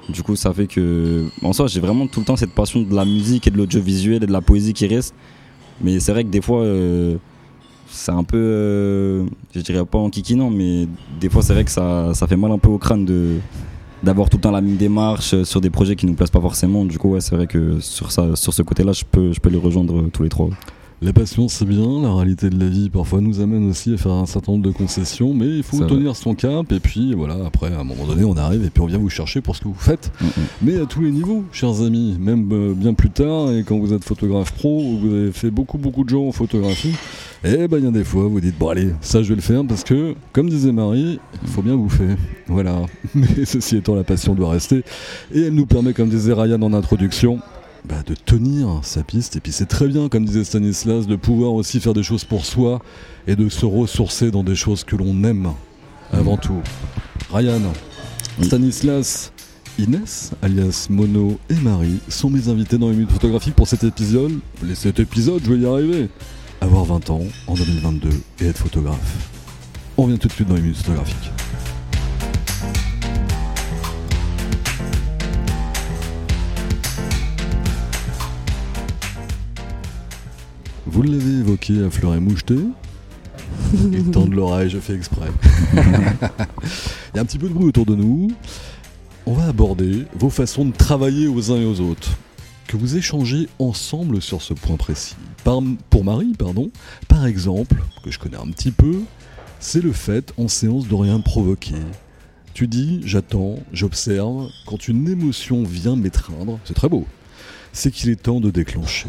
[0.08, 2.94] Du coup, ça fait que, en soi, j'ai vraiment tout le temps cette passion de
[2.94, 5.14] la musique et de l'audiovisuel et de la poésie qui reste.
[5.80, 7.16] Mais c'est vrai que des fois, euh,
[7.94, 10.88] c'est un peu, euh, je dirais pas en kikinant, mais
[11.20, 13.37] des fois, c'est vrai que ça, ça fait mal un peu au crâne de
[14.02, 16.40] d'avoir tout le temps la même démarche euh, sur des projets qui nous plaisent pas
[16.40, 16.85] forcément.
[16.85, 19.48] Du coup, ouais, c'est vrai que sur ça, sur ce côté-là, je peux, je peux
[19.48, 20.50] les rejoindre euh, tous les trois.
[21.02, 22.02] La passion, c'est bien.
[22.02, 24.70] La réalité de la vie, parfois, nous amène aussi à faire un certain nombre de
[24.70, 26.70] concessions, mais il faut tenir son cap.
[26.72, 29.11] Et puis, voilà, après, à un moment donné, on arrive et puis on vient vous
[29.11, 30.12] chercher pour ce que vous faites.
[30.20, 30.26] Mm.
[30.62, 33.92] Mais à tous les niveaux, chers amis, même euh, bien plus tard, et quand vous
[33.92, 36.94] êtes photographe pro, ou vous avez fait beaucoup, beaucoup de gens en photographie,
[37.44, 39.42] et ben, il y a des fois, vous dites, bon, allez, ça, je vais le
[39.42, 42.16] faire parce que, comme disait Marie, il faut bien bouffer.
[42.46, 42.87] Voilà.
[43.14, 44.83] Mais ceci étant, la passion doit rester.
[45.33, 47.40] Et elle nous permet, comme disait Ryan en introduction,
[47.87, 49.37] bah, de tenir sa piste.
[49.37, 52.46] Et puis c'est très bien, comme disait Stanislas, de pouvoir aussi faire des choses pour
[52.46, 52.80] soi
[53.26, 55.50] et de se ressourcer dans des choses que l'on aime
[56.12, 56.62] avant tout.
[57.30, 57.61] Ryan,
[58.38, 58.46] Oui.
[58.46, 59.33] Stanislas,
[59.78, 64.33] Inès, alias Mono et Marie, sont mes invités dans les minutes photographiques pour cet épisode.
[64.70, 66.09] Et cet épisode, je vais y arriver.
[66.60, 69.30] Avoir 20 ans en 2022 et être photographe.
[69.96, 71.30] On vient tout de suite dans les minutes photographiques.
[80.86, 82.56] Vous l'avez évoqué à fleur et moucheté.
[83.92, 85.28] Il tend de l'oreille, je fais exprès.
[85.74, 88.30] Il y a un petit peu de bruit autour de nous.
[89.26, 92.10] On va aborder vos façons de travailler aux uns et aux autres.
[92.66, 95.16] Que vous échangez ensemble sur ce point précis.
[95.90, 96.70] Pour Marie, pardon,
[97.09, 99.00] par exemple, que je connais un petit peu,
[99.61, 101.74] c'est le fait en séance de rien provoquer.
[102.55, 107.05] Tu dis, j'attends, j'observe, quand une émotion vient m'étreindre, c'est très beau,
[107.72, 109.09] c'est qu'il est temps de déclencher.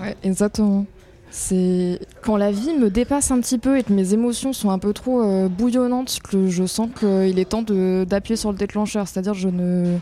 [0.00, 0.86] Ouais, exactement.
[1.30, 4.78] C'est quand la vie me dépasse un petit peu et que mes émotions sont un
[4.78, 9.06] peu trop euh, bouillonnantes que je sens qu'il est temps d'appuyer sur le déclencheur.
[9.06, 9.98] C'est-à-dire je ne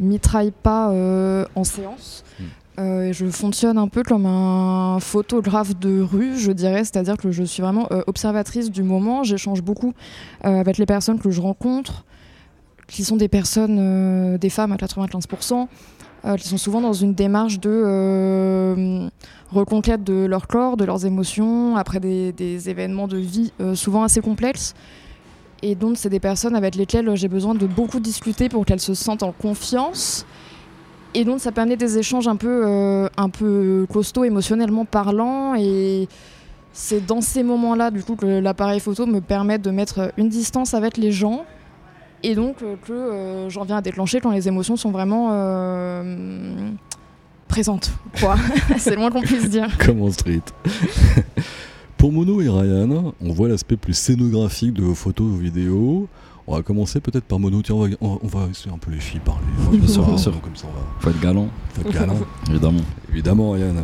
[0.00, 2.24] mitraille pas euh, en séance.
[2.38, 2.44] Mm.
[2.80, 7.44] Euh, je fonctionne un peu comme un photographe de rue, je dirais, c'est-à-dire que je
[7.44, 9.22] suis vraiment euh, observatrice du moment.
[9.22, 9.94] J'échange beaucoup
[10.44, 12.04] euh, avec les personnes que je rencontre,
[12.88, 15.68] qui sont des personnes, des femmes à 95%,
[16.24, 19.08] euh, qui sont souvent dans une démarche de
[19.52, 24.20] reconquête de leur corps, de leurs émotions, après des, des événements de vie souvent assez
[24.20, 24.74] complexes.
[25.66, 28.92] Et donc, c'est des personnes avec lesquelles j'ai besoin de beaucoup discuter pour qu'elles se
[28.92, 30.26] sentent en confiance.
[31.14, 35.54] Et donc, ça amener des échanges un peu, euh, un peu costauds émotionnellement parlant.
[35.54, 36.06] Et
[36.74, 40.74] c'est dans ces moments-là, du coup, que l'appareil photo me permet de mettre une distance
[40.74, 41.46] avec les gens.
[42.22, 45.30] Et donc, euh, que euh, j'en viens à déclencher quand les émotions sont vraiment
[47.48, 47.90] présentes.
[48.20, 48.36] Quoi.
[48.76, 49.78] c'est le moins qu'on puisse dire.
[49.78, 50.42] Comme en street.
[51.96, 56.08] Pour Mono et Ryan, on voit l'aspect plus scénographique de vos photos, vos vidéos.
[56.46, 57.62] On va commencer peut-être par Mono.
[57.62, 59.40] Tiens, on va, on- on va laisser un peu les filles parler.
[59.72, 60.38] Bien sûr, bien sûr.
[60.42, 62.18] Comme ça, on va Faut être galant, faut être galant.
[62.50, 62.80] évidemment.
[63.10, 63.74] Évidemment, Ryan.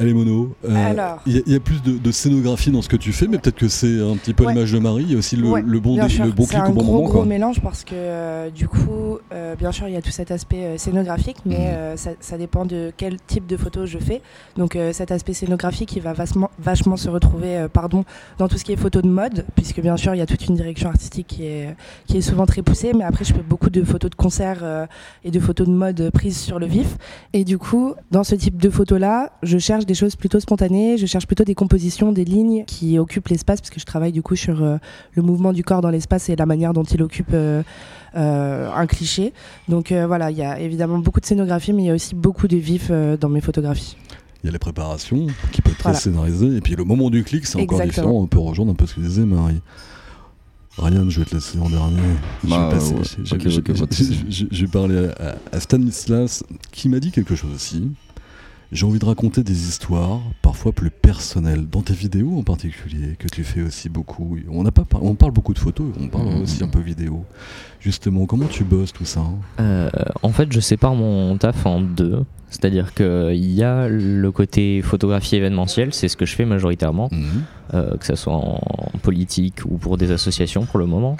[0.00, 0.94] Allez Mono, euh,
[1.26, 3.26] il y, a- il y a plus de, de scénographie dans ce que tu fais,
[3.26, 4.52] mais peut-être que c'est un petit peu Ouais.
[4.54, 5.02] l'image de Marie.
[5.02, 6.72] Il y a aussi le, Ouais, le bon, dé- le bon c'est clic un au
[6.72, 7.04] bon gros, moment.
[7.04, 7.24] gros Quoi.
[7.26, 10.78] mélange parce que euh, du coup, euh, bien sûr, il y a tout cet aspect
[10.78, 11.96] scénographique, mais Mhm.
[11.96, 14.22] ça, ça dépend de quel type de photo je fais.
[14.56, 18.04] Donc cet aspect scénographique, il va vachement, vachement se retrouver, pardon,
[18.38, 20.46] dans tout ce qui est photo de mode, puisque bien sûr, il y a toute
[20.46, 21.74] une direction artistique qui est,
[22.06, 22.92] qui est souvent très poussée.
[22.96, 24.86] Mais après, je fais beaucoup de photos de concert euh,
[25.24, 26.96] et de photos de mode prises sur le vif.
[27.32, 31.06] Et du coup, dans ce type de photos-là, je cherche des choses plutôt spontanées, je
[31.06, 34.36] cherche plutôt des compositions, des lignes qui occupent l'espace, parce que je travaille du coup
[34.36, 34.76] sur euh,
[35.14, 37.62] le mouvement du corps dans l'espace et la manière dont il occupe euh,
[38.16, 39.32] euh, un cliché.
[39.68, 42.14] Donc euh, voilà, il y a évidemment beaucoup de scénographie, mais il y a aussi
[42.14, 43.96] beaucoup de vif euh, dans mes photographies.
[44.44, 45.98] Il y a les préparations qui peuvent être très Voilà.
[45.98, 48.06] scénarisées, et puis le moment du clic, c'est encore Exactement.
[48.06, 48.22] différent.
[48.22, 49.60] On peut rejoindre un peu ce que disait Marie.
[50.78, 51.96] Ryan, je vais te laisser en dernier.
[52.44, 53.38] Bah, ouais.
[54.28, 57.90] j'ai- parlé à, à Stanislas qui m'a dit quelque chose aussi.
[58.70, 63.26] J'ai envie de raconter des histoires, parfois plus personnelles, dans tes vidéos en particulier, que
[63.26, 64.36] tu fais aussi beaucoup.
[64.50, 66.42] On, n'a pas par- on parle beaucoup de photos, on parle Mhm.
[66.42, 67.24] aussi un peu vidéo.
[67.80, 69.38] Justement, comment tu bosses tout ça hein?
[69.60, 69.88] Euh,
[70.22, 72.24] en fait, je sépare mon taf en deux.
[72.50, 77.26] C'est-à-dire qu'il y a le côté photographie événementielle, c'est ce que je fais majoritairement, Mhm.
[77.74, 78.60] euh, que ce soit en
[79.02, 81.16] politique ou pour des associations pour le moment.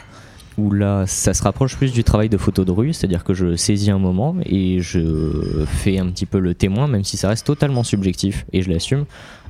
[0.59, 3.55] Où là, ça se rapproche plus du travail de photo de rue, c'est-à-dire que je
[3.55, 7.47] saisis un moment et je fais un petit peu le témoin, même si ça reste
[7.47, 9.05] totalement subjectif et je l'assume.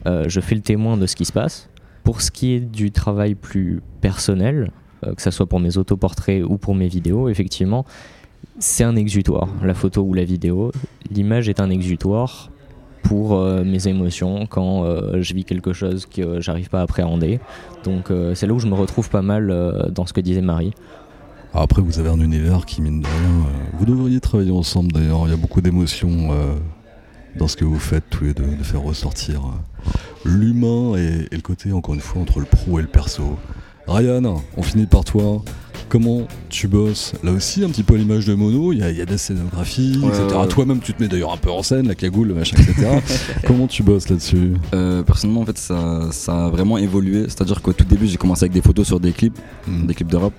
[0.07, 1.71] Euh, je fais le témoin de ce qui se passe.
[2.05, 4.71] Pour ce qui est du travail plus personnel,
[5.07, 7.87] euh, que ce soit pour mes autoportraits ou pour mes vidéos, effectivement,
[8.59, 10.73] c'est un exutoire, la photo ou la vidéo.
[11.11, 12.51] L'image est un exutoire
[13.09, 17.41] pour euh, mes émotions quand euh, je vis quelque chose que j'arrive pas à appréhender.
[17.83, 19.49] Donc euh, c'est là où je me retrouve pas mal
[19.95, 20.75] dans ce que disait Marie.
[21.55, 23.47] Alors Après, vous avez un univers qui, mine de rien,
[23.79, 25.23] vous devriez travailler ensemble d'ailleurs.
[25.25, 26.29] Il y a beaucoup d'émotions
[27.37, 29.41] dans ce que vous faites tous les deux, de faire ressortir
[30.27, 33.39] l'humain et, et le côté, encore une fois, entre le pro et le perso.
[33.89, 35.43] Ryan, on finit par toi.
[35.89, 38.91] Comment tu bosses Là aussi, un petit peu à l'image de Mono, il y, a-
[38.91, 40.37] il y a des scénographies, Ouais, etc.
[40.39, 40.49] ouais.
[40.49, 42.99] Toi-même, tu te mets d'ailleurs un peu en scène, la cagoule, le machin, etc.
[43.47, 47.23] Comment tu bosses là-dessus Euh, personnellement, en fait, ça, ça a vraiment évolué.
[47.25, 49.87] C'est-à-dire qu'au tout début, j'ai commencé avec des photos sur des clips, Hmm.
[49.87, 50.35] des clips de rap.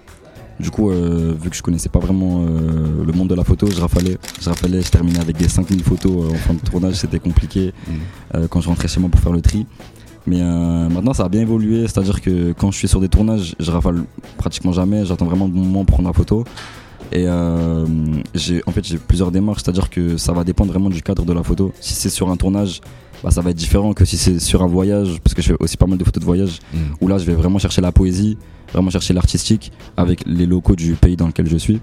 [0.60, 3.66] Du coup, euh, vu que je connaissais pas vraiment euh, le monde de la photo,
[3.72, 4.18] je rafalais.
[4.42, 7.74] Je rafalais, je terminais avec des 5000 photos euh, en fin de tournage, c'était compliqué
[7.88, 8.46] Hmm.
[8.52, 9.66] quand je rentrais chez moi pour faire le tri.
[10.28, 11.82] Mais euh, maintenant, ça a bien évolué.
[11.88, 14.04] C'est-à-dire que quand je suis sur des tournages, je rafale
[14.38, 15.06] pratiquement jamais.
[15.06, 16.44] J'attends vraiment le bon moment pour prendre la photo.
[17.12, 17.86] Et euh,
[18.36, 19.64] j'ai, en fait, j'ai plusieurs démarches.
[19.64, 21.72] C'est-à-dire que ça va dépendre vraiment du cadre de la photo.
[21.80, 22.82] Si c'est sur un tournage,
[23.24, 25.56] bah, ça va être différent que si c'est sur un voyage, parce que je fais
[25.60, 26.78] aussi pas mal de photos de voyage, Hmm.
[27.02, 28.38] où là, je vais vraiment chercher la poésie,
[28.72, 31.80] vraiment chercher l'artistique avec les locaux du pays dans lequel je suis.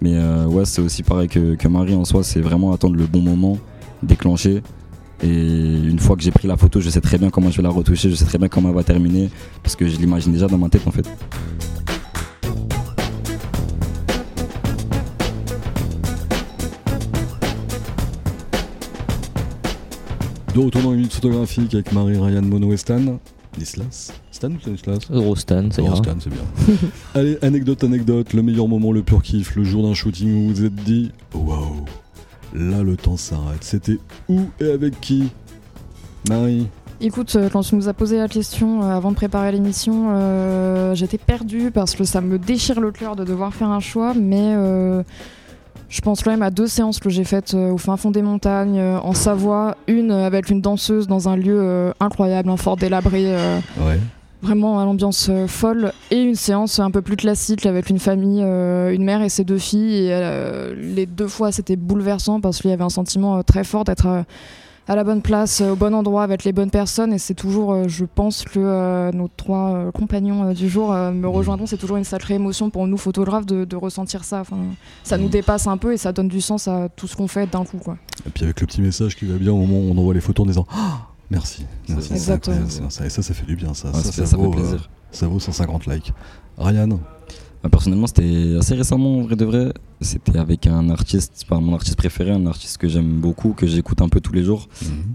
[0.00, 3.06] Mais euh, ouais, c'est aussi pareil que, que Marie en soi, c'est vraiment attendre le
[3.06, 3.58] bon moment,
[4.02, 4.62] déclencher.
[5.22, 7.62] Et une fois que j'ai pris la photo, je sais très bien comment je vais
[7.62, 9.30] la retoucher, je sais très bien comment elle va terminer,
[9.62, 11.08] parce que je l'imagine déjà dans ma tête en fait.
[20.54, 23.00] De retour dans les minutes photographiques avec Marie, Ryan, Mono et Stan.
[23.58, 25.96] Nislas Stan ou Stanislas Eurostan, ça Oh, ira.
[25.96, 26.42] Stan, c'est bien.
[27.14, 30.54] Allez, anecdote, anecdote, le meilleur moment, le pur kiff, le jour d'un shooting où vous
[30.54, 31.84] vous êtes dit Waouh,
[32.54, 33.62] là le temps s'arrête.
[33.62, 35.30] C'était où et avec qui
[36.28, 36.68] Marie
[37.00, 40.94] Écoute, euh, quand tu nous as posé la question euh, avant de préparer l'émission, euh,
[40.94, 44.54] j'étais perdue parce que ça me déchire le cœur de devoir faire un choix, mais
[44.54, 45.02] euh,
[45.88, 48.80] je pense quand même à deux séances que j'ai faites au fin fond des montagnes,
[48.80, 53.34] en Savoie, une avec une danseuse dans un lieu euh, incroyable, un fort délabré,
[53.80, 53.98] Ouais.
[54.42, 58.42] Vraiment à l'ambiance euh, folle, et une séance un peu plus classique avec une famille,
[58.42, 62.60] euh, une mère et ses deux filles, et euh, les deux fois c'était bouleversant parce
[62.60, 64.24] qu'il y avait un sentiment très fort d'être...
[64.88, 67.12] à la bonne place, au bon endroit, avec les bonnes personnes.
[67.12, 71.66] Et c'est toujours, je pense que nos trois compagnons du jour me rejoindront.
[71.66, 74.40] C'est toujours une sacrée émotion pour nous, photographes, de, de ressentir ça.
[74.40, 74.56] Enfin,
[75.04, 75.30] ça nous Mhm.
[75.30, 77.78] dépasse un peu et ça donne du sens à tout ce qu'on fait d'un coup.
[77.78, 77.96] Quoi.
[78.26, 80.20] Et puis avec le petit message qui va bien au moment où on envoie les
[80.20, 81.64] photos en disant Ah, Merci.
[81.88, 82.68] Merci, exactement.
[82.90, 83.06] ça.
[83.06, 83.88] Et ça, ça fait du bien, ça.
[83.88, 84.74] Ouais, ça, ça, ça ça fait vaut, plaisir.
[84.74, 86.12] euh, ça vaut 150 likes.
[86.58, 86.88] Ryan
[87.62, 89.72] Bah, personnellement, c'était assez récemment, en vrai de vrai.
[90.00, 94.02] C'était avec un artiste, pas mon artiste préféré, un artiste que j'aime beaucoup, que j'écoute
[94.02, 94.68] un peu tous les jours.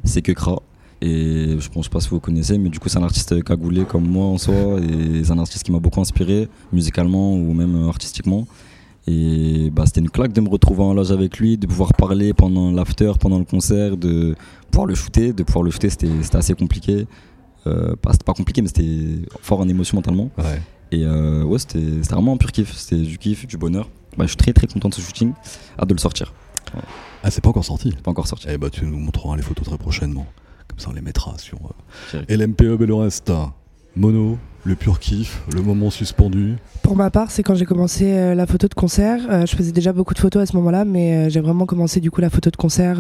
[0.04, 0.62] C'est que Kra.
[1.00, 4.08] Et je pense pas si vous connaissez, mais du coup, c'est un artiste cagoulé comme
[4.08, 4.80] moi en soi.
[4.82, 8.48] Et c'est un artiste qui m'a beaucoup inspiré, musicalement ou même euh, artistiquement.
[9.08, 12.34] Et bah, c'était une claque de me retrouver en loge avec lui, de pouvoir parler
[12.34, 14.36] pendant l'after, pendant le concert, de
[14.70, 15.32] pouvoir le shooter.
[15.32, 17.08] De pouvoir le shooter, c'était assez compliqué.
[17.66, 20.30] Euh, c'était pas compliqué, mais c'était fort en émotion mentalement.
[20.38, 20.62] Ouais.
[20.92, 22.74] Et euh, ouais, c'était vraiment un pur kiff.
[22.74, 23.90] C'était du kiff, du bonheur.
[24.18, 25.34] Bah, je suis très très content de ce shooting.
[25.80, 26.34] Hâte de le sortir.
[27.24, 28.48] Ah, c'est pas encore sorti Pas encore sorti.
[28.50, 30.28] Eh bah, tu nous montreras les photos très prochainement.
[30.68, 32.32] Comme ça, on les mettra sur euh, Direct.
[32.32, 33.32] LMP Hub et le reste.
[33.98, 36.58] Mono, le pur kiff, le moment suspendu.
[36.84, 39.20] Pour ma part, c'est quand j'ai commencé euh, la photo de concert.
[39.30, 42.00] Euh, je faisais déjà beaucoup de photos à ce moment-là, mais euh, j'ai vraiment commencé
[42.00, 43.00] du coup la photo de concert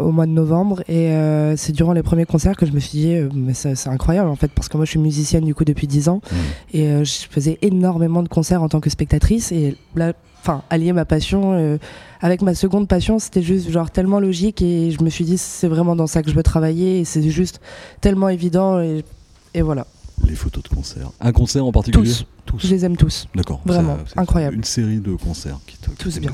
[0.00, 0.82] au mois de novembre.
[0.88, 1.10] Et
[1.56, 4.50] c'est durant les premiers concerts que je me suis dit, mais c'est incroyable en fait,
[4.52, 6.20] parce que moi je suis musicienne du coup depuis 10 ans.
[6.72, 9.50] Et euh, je faisais énormément de concerts en tant que spectatrice.
[9.50, 11.78] Et là, enfin, allier ma passion
[12.20, 14.62] avec ma seconde passion, c'était juste genre tellement logique.
[14.62, 17.00] Et je me suis dit, c'est vraiment dans ça que je veux travailler.
[17.00, 17.60] Et c'est juste
[18.00, 18.80] tellement évident.
[18.80, 19.04] Et,
[19.54, 19.86] et voilà,
[20.24, 21.10] Les photos de concert.
[21.20, 22.12] Un concert en particulier
[22.46, 22.58] Tous.
[22.58, 23.26] je les aime tous.
[23.34, 23.60] D'accord.
[23.64, 24.56] Vraiment, c'est incroyable.
[24.56, 26.30] Une série de concerts qui te Tous bien.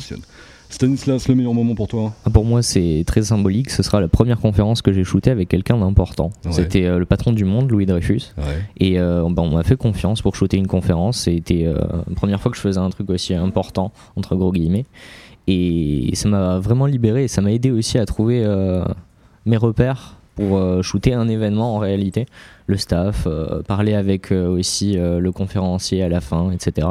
[0.71, 2.15] Stanislas, le meilleur moment pour toi?
[2.25, 3.69] Ah, Pour moi, c'est très symbolique.
[3.69, 6.31] Ce sera la première conférence que j'ai shootée avec quelqu'un d'important.
[6.47, 6.53] Ouais.
[6.53, 8.33] C'était euh, le patron du monde, Louis Dreyfus.
[8.39, 8.45] Ouais.
[8.79, 11.19] Et euh, ben, on m'a fait confiance pour shooter une conférence.
[11.19, 11.75] C'était euh,
[12.09, 14.87] la première fois que je faisais un truc aussi important, entre gros guillemets.
[15.47, 18.83] Et ça m'a vraiment libéré et ça m'a aidé aussi à trouver euh,
[19.45, 22.27] mes repères pour euh, shooter un événement en réalité.
[22.67, 26.89] Le staff, euh, parler avec euh, aussi le conférencier à la fin, etc.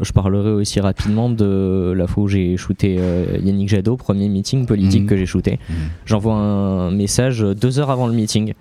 [0.00, 4.64] Je parlerai aussi rapidement de la fois où j'ai shooté euh, Yannick Jadot, premier meeting
[4.64, 5.08] politique Mhm.
[5.08, 5.58] que j'ai shooté.
[5.68, 5.74] Mhm.
[6.06, 8.54] J'envoie un message deux heures avant le meeting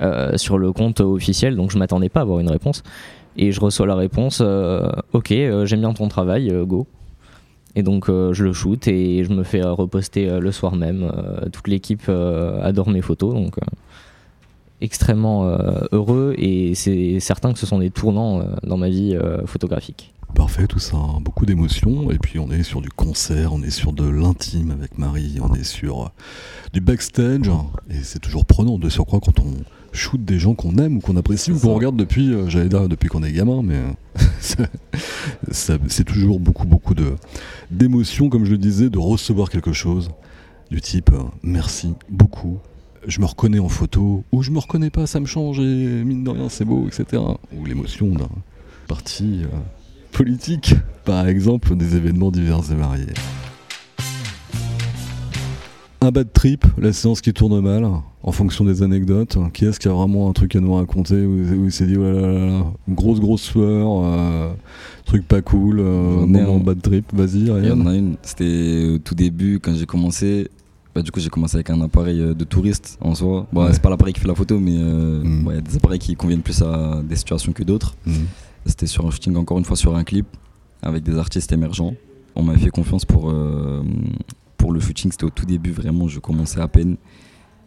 [0.00, 2.84] euh, sur le compte officiel, donc je m'attendais pas à avoir une réponse.
[3.36, 5.28] Et je reçois la réponse euh, Ok,
[5.64, 6.86] j'aime bien ton travail, go.
[7.76, 10.74] Et donc euh, je le shoot et je me fais euh, reposter euh, le soir
[10.74, 11.12] même.
[11.52, 13.56] Toute l'équipe adore mes photos, donc
[14.80, 15.44] extrêmement
[15.92, 20.14] heureux et c'est certain que ce sont des tournants dans ma vie photographique.
[20.34, 22.10] Parfait, tout ça, beaucoup d'émotions.
[22.10, 25.54] Et puis on est sur du concert, on est sur de l'intime avec Marie, on
[25.54, 26.10] est sur
[26.72, 27.50] du backstage.
[27.90, 29.54] Et c'est toujours prenant de surcroît quand on
[29.96, 32.88] shoot des gens qu'on aime ou qu'on apprécie ou qu'on regarde depuis, euh, j'allais dire
[32.88, 34.66] depuis qu'on est gamin, mais euh,
[35.50, 37.14] c'est toujours beaucoup, beaucoup de
[37.70, 40.10] d'émotions, comme je le disais, de recevoir quelque chose
[40.70, 42.58] du type euh, merci beaucoup.
[43.06, 46.24] Je me reconnais en photo, ou je me reconnais pas, ça me change, et mine
[46.24, 47.22] de rien, c'est beau, etc.
[47.56, 48.28] Ou l'émotion d'un
[48.88, 49.42] parti
[50.10, 53.14] politique, par exemple, des événements divers et variés.
[56.00, 57.84] Un bad trip, la séance qui tourne mal,
[58.26, 59.38] en fonction des anecdotes.
[59.54, 62.02] Qui est-ce qui a vraiment un truc à nous raconter où, il s'est dit, oh
[62.02, 64.52] là là là grosse grosse sueur, euh,
[65.06, 66.58] truc pas cool, euh, moment un.
[66.60, 70.48] bad trip, vas-y, Il y en a une, c'était au tout début quand j'ai commencé.
[70.94, 73.46] Bah, du coup, j'ai commencé avec un appareil euh, de touriste en soi.
[73.52, 73.72] Bon, Ouais.
[73.72, 75.44] c'est pas l'appareil qui fait la photo, mais euh, Mm.
[75.44, 77.94] bon, il y a des appareils qui conviennent plus à des situations que d'autres.
[78.06, 78.14] Mhm.
[78.64, 80.26] C'était sur un shooting, encore une fois, sur un clip
[80.82, 81.92] avec des artistes émergents.
[82.34, 83.82] On m'a fait confiance pour, euh,
[84.56, 85.12] pour le shooting.
[85.12, 86.96] C'était au tout début, vraiment, je commençais à peine.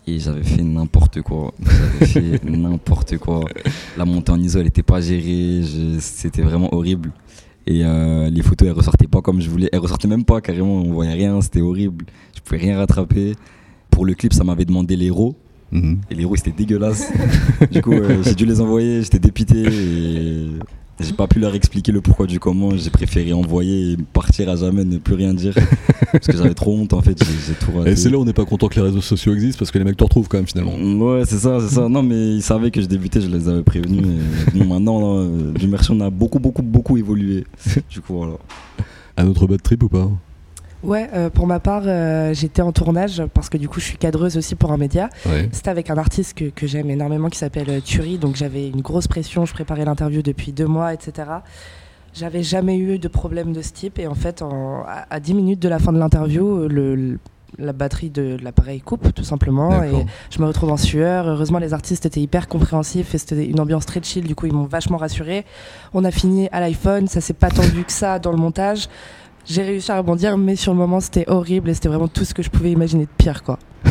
[0.10, 1.54] Et j'avais fait n'importe quoi.
[2.02, 3.46] J'avais fait n'importe quoi.
[3.96, 5.62] La montée en ISO, elle était pas gérée.
[6.00, 7.12] C'était vraiment horrible.
[7.68, 9.70] Et euh, les photos, elles ressortaient pas comme je voulais.
[9.72, 10.82] Elles ressortaient même pas carrément.
[10.82, 11.40] On voyait rien.
[11.42, 12.06] C'était horrible.
[12.36, 13.36] Je pouvais rien rattraper.
[13.92, 15.36] Pour le clip, ça m'avait demandé les RAW.
[15.72, 16.00] Mhm.
[16.10, 17.12] Et les roues c'était dégueulasse.
[17.72, 20.50] du coup, euh, j'ai dû les envoyer, j'étais dépité et
[21.00, 22.76] j'ai pas pu leur expliquer le pourquoi du comment.
[22.76, 25.56] J'ai préféré envoyer et partir à jamais, ne plus rien dire.
[26.12, 27.92] parce que j'avais trop honte en fait, j'ai tout raté.
[27.92, 29.78] Et c'est là où on n'est pas content que les réseaux sociaux existent parce que
[29.78, 30.76] les mecs te retrouvent quand même finalement.
[30.76, 31.88] Ouais, c'est ça, c'est ça.
[31.88, 34.06] Non, mais ils savaient que je débutais, je les avais prévenus.
[34.54, 37.46] Et bon, maintenant, euh, Dieu merci, on a beaucoup, beaucoup, beaucoup évolué.
[37.90, 38.34] Du coup, voilà.
[39.18, 40.10] Un autre bad trip ou pas?
[40.82, 43.98] Ouais, euh, pour ma part, euh, j'étais en tournage parce que du coup, je suis
[43.98, 45.10] cadreuse aussi pour un média.
[45.26, 45.50] Ouais.
[45.52, 48.82] C'était avec un artiste que, que j'aime énormément qui s'appelle euh, Thury, donc j'avais une
[48.82, 51.28] grosse pression, je préparais l'interview depuis deux mois, etc.
[52.14, 55.34] J'avais jamais eu de problème de ce type et en fait, en- à, à 10
[55.34, 57.20] minutes de la fin de l'interview, le, le-
[57.58, 61.28] la batterie de l'appareil coupe tout simplement et je me retrouve en sueur.
[61.28, 64.54] Heureusement, les artistes étaient hyper compréhensifs et c'était une ambiance très chill, du coup, ils
[64.54, 65.46] m'ont vachement rassuré.
[65.94, 68.88] On a fini à l'iPhone, ça s'est pas tendu que ça dans le montage.
[69.50, 72.34] J'ai réussi à rebondir, mais sur le moment, c'était horrible et c'était vraiment tout ce
[72.36, 73.58] que je pouvais imaginer de pire, quoi.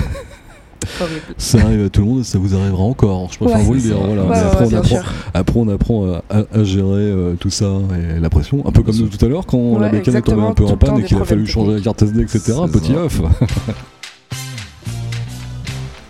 [1.00, 1.20] horrible.
[1.36, 3.32] Ça arrive à tout le monde et ça vous arrivera encore.
[3.32, 3.96] Je préfère Ouais, vous le dire.
[3.98, 4.24] Voilà.
[4.24, 5.12] Ouais, après, ouais, on apprend, sûr.
[5.34, 7.72] après, on apprend à, à- à gérer euh, tout ça
[8.16, 8.64] et la pression.
[8.66, 10.76] Un peu comme nous tout à l'heure quand la bécane est tombée un peu en
[10.76, 12.52] panne et qu'il a fallu changer la carte SD, etc.
[12.72, 13.20] Petit œuf.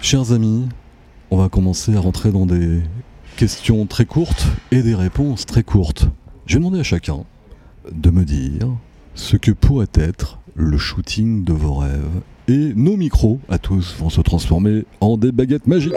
[0.02, 0.66] Chers amis,
[1.30, 2.80] on va commencer à rentrer dans des
[3.36, 6.06] questions très courtes et des réponses très courtes.
[6.46, 7.20] Je vais demander à chacun
[7.92, 8.68] de me dire
[9.18, 12.20] ce que pourrait être le shooting de vos rêves.
[12.48, 15.92] Et nos micros, à tous, vont se transformer en des baguettes magiques.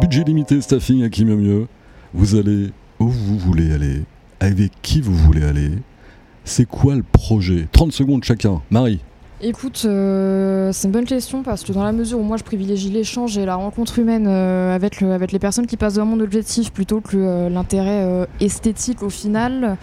[0.00, 1.66] Budget limité, staffing à qui mieux mieux.
[2.14, 4.02] Vous allez où vous voulez aller,
[4.40, 5.70] avec qui vous voulez aller.
[6.44, 7.68] C'est quoi le projet?
[7.72, 8.62] 30 secondes chacun.
[8.70, 9.00] Marie.
[9.44, 12.90] Écoute, euh, c'est une bonne question parce que dans la mesure où moi je privilégie
[12.90, 16.20] l'échange et la rencontre humaine euh, avec, le- avec les personnes qui passent devant mon
[16.20, 19.76] objectif plutôt que euh, l'intérêt esthétique au final,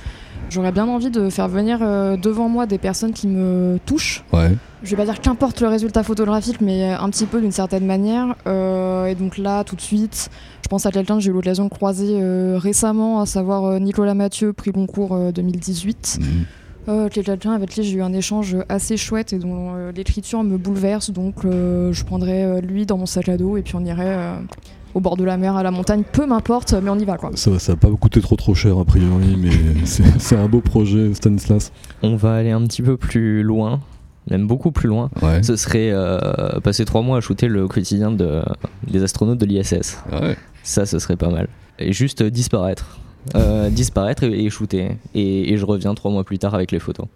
[0.50, 4.24] J'aurais bien envie de faire venir euh, devant moi des personnes qui me touchent.
[4.34, 4.52] Ouais.
[4.84, 8.36] Je vais pas dire qu'importe le résultat photographique, mais un petit peu d'une certaine manière.
[8.48, 10.30] Euh, et donc là, tout de suite,
[10.64, 13.80] je pense à quelqu'un que j'ai eu l'occasion de croiser euh, récemment, à savoir euh,
[13.80, 16.20] Nicolas Mathieu, prix Goncourt euh, 2018.
[16.20, 16.28] Mhm.
[16.88, 20.58] Euh, quelqu'un avec qui j'ai eu un échange assez chouette et dont euh, l'écriture me
[20.58, 21.12] bouleverse.
[21.12, 24.16] Donc euh, je prendrais euh, lui dans mon sac à dos et puis on irait
[24.18, 24.36] euh,
[24.94, 27.32] au bord de la mer, à la montagne, peu m'importe, mais on y va quoi.
[27.36, 29.52] Ça va, ça va pas coûter trop trop cher a priori, mais
[29.86, 31.72] c'est un beau projet, Stanislas.
[32.02, 33.82] On va aller un petit peu plus loin,
[34.30, 35.10] même beaucoup plus loin.
[35.22, 35.44] Ouais.
[35.44, 38.42] Ce serait euh, passer trois mois à shooter le quotidien de,
[38.88, 39.98] des astronautes de l'ISS.
[40.12, 40.36] Ouais.
[40.64, 41.48] Ça, ce serait pas mal.
[41.80, 43.00] Et juste disparaître.
[43.36, 44.98] Euh, disparaître et, et shooter.
[45.14, 47.08] Et, et je reviens trois mois plus tard avec les photos.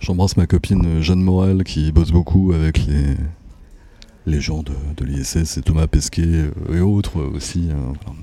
[0.00, 3.16] J'embrasse ma copine euh, Jeanne Morel qui bosse beaucoup avec les,
[4.30, 7.68] les gens de, de l'ISS et Thomas Pesquet euh, et autres euh, aussi.
[7.68, 8.18] Voilà.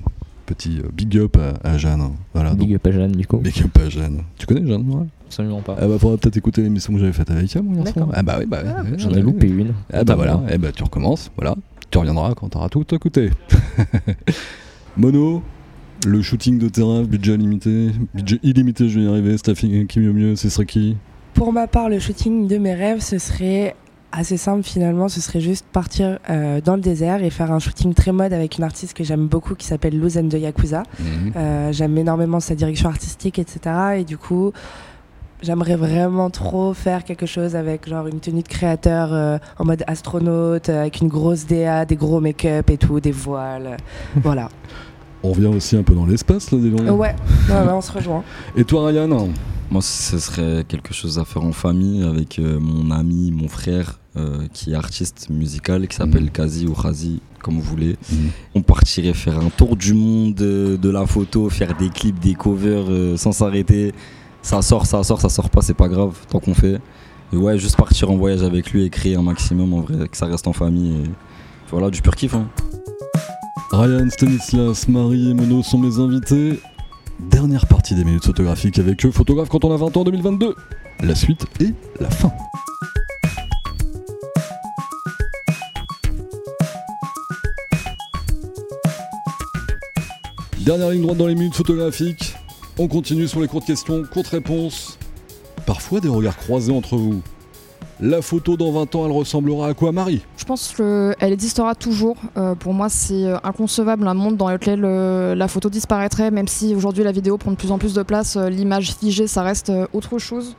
[0.46, 2.00] Petit euh, big up à, à Jeanne.
[2.00, 2.44] hein.
[2.54, 3.36] Donc, Big up à Jeanne, du coup.
[3.38, 4.22] big up à Jeanne.
[4.38, 5.76] Tu connais Jeanne Absolument pas.
[5.78, 7.84] Ah bah faudra peut-être écouter l'émission que j'avais faite avec elle soir.
[7.84, 8.10] D'accord.
[8.14, 9.74] Ah bah oui, bah Ah, ouais, J'en ai loupé une.
[9.92, 11.54] Ah bah voilà, eh bah tu recommences, voilà.
[11.90, 13.28] Tu reviendras quand t'auras tout écouté.
[14.96, 15.42] Mono,
[16.06, 20.12] le shooting de terrain, budget limité, budget illimité, je vais y arriver, staffing qui mieux
[20.12, 20.96] mieux, ce serait qui?
[21.34, 23.76] Pour ma part, le shooting de mes rêves, ce serait
[24.12, 25.08] assez simple finalement.
[25.08, 28.58] Ce serait juste partir euh, dans le désert et faire un shooting très mode avec
[28.58, 30.82] une artiste que j'aime beaucoup qui s'appelle Luzen de Yakuza.
[31.36, 33.60] Euh, j'aime énormément sa direction artistique, etc.
[33.98, 34.52] Et du coup,
[35.42, 39.84] j'aimerais vraiment trop faire quelque chose avec genre une tenue de créateur euh, en mode
[39.86, 43.76] astronaute, avec une grosse DA, des gros make-up et tout, des voiles.
[44.16, 44.48] voilà.
[45.22, 47.14] On revient aussi un peu dans l'espace là, dis ouais, ouais,
[47.48, 48.22] ouais, on se rejoint.
[48.56, 49.28] Et toi Ryan
[49.70, 53.98] Moi, ce serait quelque chose à faire en famille avec euh, mon ami, mon frère,
[54.16, 56.30] euh, qui est artiste musical, qui s'appelle Mhm.
[56.30, 57.96] Kazi ou Khazi, comme vous voulez.
[58.54, 62.34] On partirait faire un tour du monde euh, de la photo, faire des clips, des
[62.34, 63.92] covers euh, sans s'arrêter.
[64.40, 66.80] Ça sort, ça sort, ça sort pas, c'est pas grave, tant qu'on fait.
[67.32, 70.16] Et ouais, juste partir en voyage avec lui et créer un maximum en vrai, que
[70.16, 70.92] ça reste en famille.
[70.92, 71.10] Et
[71.70, 72.34] voilà, du pur kiff.
[72.34, 72.48] Hein.
[73.70, 76.58] Ryan, Stanislas, Marie et Mono sont mes invités.
[77.20, 80.54] Dernière partie des minutes photographiques avec eux, photographe quand on a 20 ans 2022.
[81.00, 82.32] La suite et la fin.
[90.60, 92.36] Dernière ligne droite dans les minutes photographiques.
[92.78, 94.98] On continue sur les courtes questions, courtes réponses.
[95.66, 97.22] Parfois des regards croisés entre vous.
[98.00, 100.22] La photo dans 20 ans, elle ressemblera à quoi, Marie?
[100.36, 102.16] Je pense qu'elle existera toujours.
[102.36, 106.46] Euh, pour moi, c'est euh, inconcevable un monde dans lequel euh, la photo disparaîtrait, même
[106.46, 108.36] si aujourd'hui la vidéo prend de plus en plus de place.
[108.36, 110.54] L'image figée, ça reste autre chose.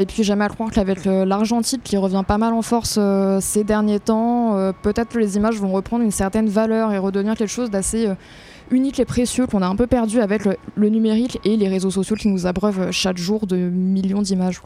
[0.00, 2.98] Et puis j'aime à croire qu'avec l'argentique qui revient pas mal en force
[3.40, 7.50] ces derniers temps, peut-être que les images vont reprendre une certaine valeur et redevenir quelque
[7.50, 8.08] chose d'assez
[8.70, 12.16] unique et précieux qu'on a un peu perdu avec le, numérique et les réseaux sociaux
[12.16, 14.62] qui nous abreuvent chaque jour de millions d'images.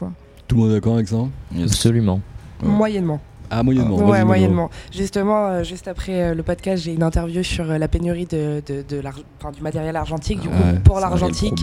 [0.47, 1.17] Tout le monde est d'accord avec ça?
[1.61, 2.21] Absolument.
[2.61, 2.69] Ouais.
[2.69, 3.19] Moyennement.
[3.49, 3.97] Ah, moyennement.
[3.97, 4.69] Ouais, moyennement.
[4.91, 8.61] Justement, euh, juste après euh, le podcast, j'ai une interview sur euh, la pénurie de,
[8.67, 10.39] du matériel argentique.
[10.39, 11.53] Du coup, Ouais, pour l'argentique,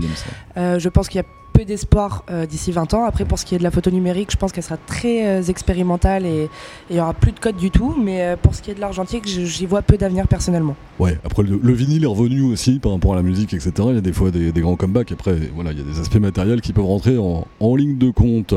[0.56, 3.04] je pense qu'il y a peu d'espoir d'ici 20 ans.
[3.04, 6.24] Après, pour ce qui est de la photo numérique, je pense qu'elle sera très expérimentale
[6.24, 6.48] et
[6.88, 7.94] il y aura plus de code du tout.
[8.02, 10.76] Mais pour ce qui est de l'argentique, j'y vois peu d'avenir personnellement.
[10.98, 13.72] Ouais, après le, le vinyle est revenu aussi par rapport à la musique, etc.
[13.88, 15.12] Il y a des fois des, des grands comebacks.
[15.12, 18.10] Après, voilà, il y a des aspects matériels qui peuvent rentrer en, en ligne de
[18.10, 18.54] compte.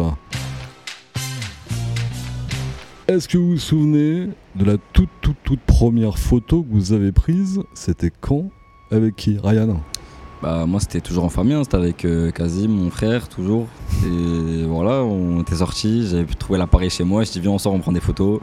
[3.08, 7.12] Est-ce que vous vous souvenez de la toute, toute, toute première photo que vous avez
[7.12, 7.62] prise?
[7.76, 8.50] C'était quand?
[8.90, 9.38] Avec qui?
[9.38, 9.80] Ryan?
[10.42, 13.68] Bah, moi, c'était toujours en famille, hein, c'était avec euh, Kazim, mon frère, toujours.
[14.08, 17.76] Et voilà, on était sortis, j'avais trouvé l'appareil chez moi, je dis viens, on sort,
[17.76, 18.40] on prend des photos.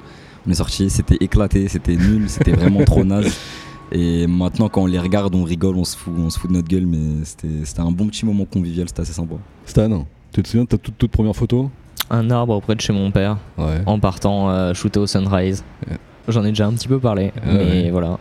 [0.47, 3.37] On est sortis, c'était éclaté, c'était nul, c'était vraiment trop naze.
[3.91, 6.55] Et maintenant, quand on les regarde, on rigole, on se fout, on se fout de
[6.55, 9.35] notre gueule, mais c'était c'était un bon petit moment convivial, c'était assez sympa.
[9.67, 11.69] Stan, tu te souviens de ta toute, toute première photo?
[12.13, 13.81] Un arbre près de chez mon père, Ouais.
[13.87, 15.65] en partant euh, shooter au sunrise.
[15.91, 15.97] Ouais.
[16.29, 18.19] J'en ai déjà un petit peu parlé, Ouais, mais voilà.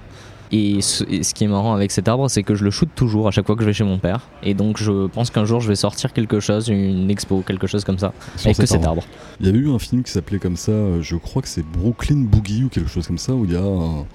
[0.54, 2.90] Et ce, et ce qui est marrant avec cet arbre, c'est que je le shoote
[2.96, 4.28] toujours à chaque fois que je vais chez mon père.
[4.44, 7.86] Et donc je pense qu'un jour je vais sortir quelque chose, une expo, quelque chose
[7.86, 9.02] comme ça, Sur avec que cet cet arbre.
[9.04, 9.04] arbre.
[9.40, 11.66] Il y avait eu un film qui s'appelait comme ça, euh, je crois que c'est
[11.66, 14.06] Brooklyn Boogie ou quelque chose comme ça, où il y a un,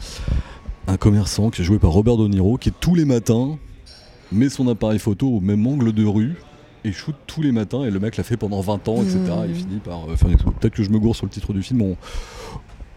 [0.89, 3.57] un commerçant qui est joué par Robert De Niro qui tous les matins
[4.31, 6.35] met son appareil photo au même angle de rue
[6.87, 9.19] et shoot tous les matins et le mec l'a fait pendant 20 ans, etc.
[9.19, 9.45] Mmh.
[9.49, 10.37] Il finit par euh, faire une.
[10.37, 11.97] Peut-être que je me gourre sur le titre du film, on,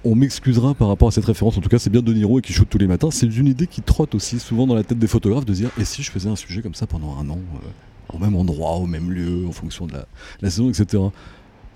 [0.05, 1.57] on m'excusera par rapport à cette référence.
[1.57, 3.09] En tout cas, c'est bien De Niro et qui shoot tous les matins.
[3.11, 5.85] C'est une idée qui trotte aussi souvent dans la tête des photographes de dire et
[5.85, 8.85] si je faisais un sujet comme ça pendant un an, euh, au même endroit, au
[8.85, 10.05] même lieu, en fonction de la,
[10.41, 11.03] la saison, etc.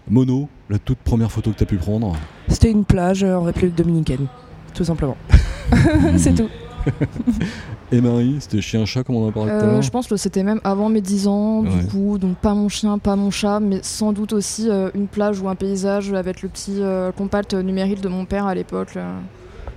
[0.07, 2.15] Mono, la toute première photo que tu as pu prendre?
[2.47, 4.27] C'était une plage euh, en République dominicaine,
[4.73, 5.17] tout simplement.
[6.17, 6.49] C'est tout.
[7.91, 10.07] Et Marie, c'était chien-chat comme on en a parlé tout à Euh, l'heure je pense
[10.07, 11.69] que c'était même avant mes 10 ans, Ouais.
[11.69, 15.07] du coup, donc pas mon chien, pas mon chat, mais sans doute aussi euh, une
[15.07, 18.97] plage ou un paysage avec le petit euh, compact numérique de mon père à l'époque,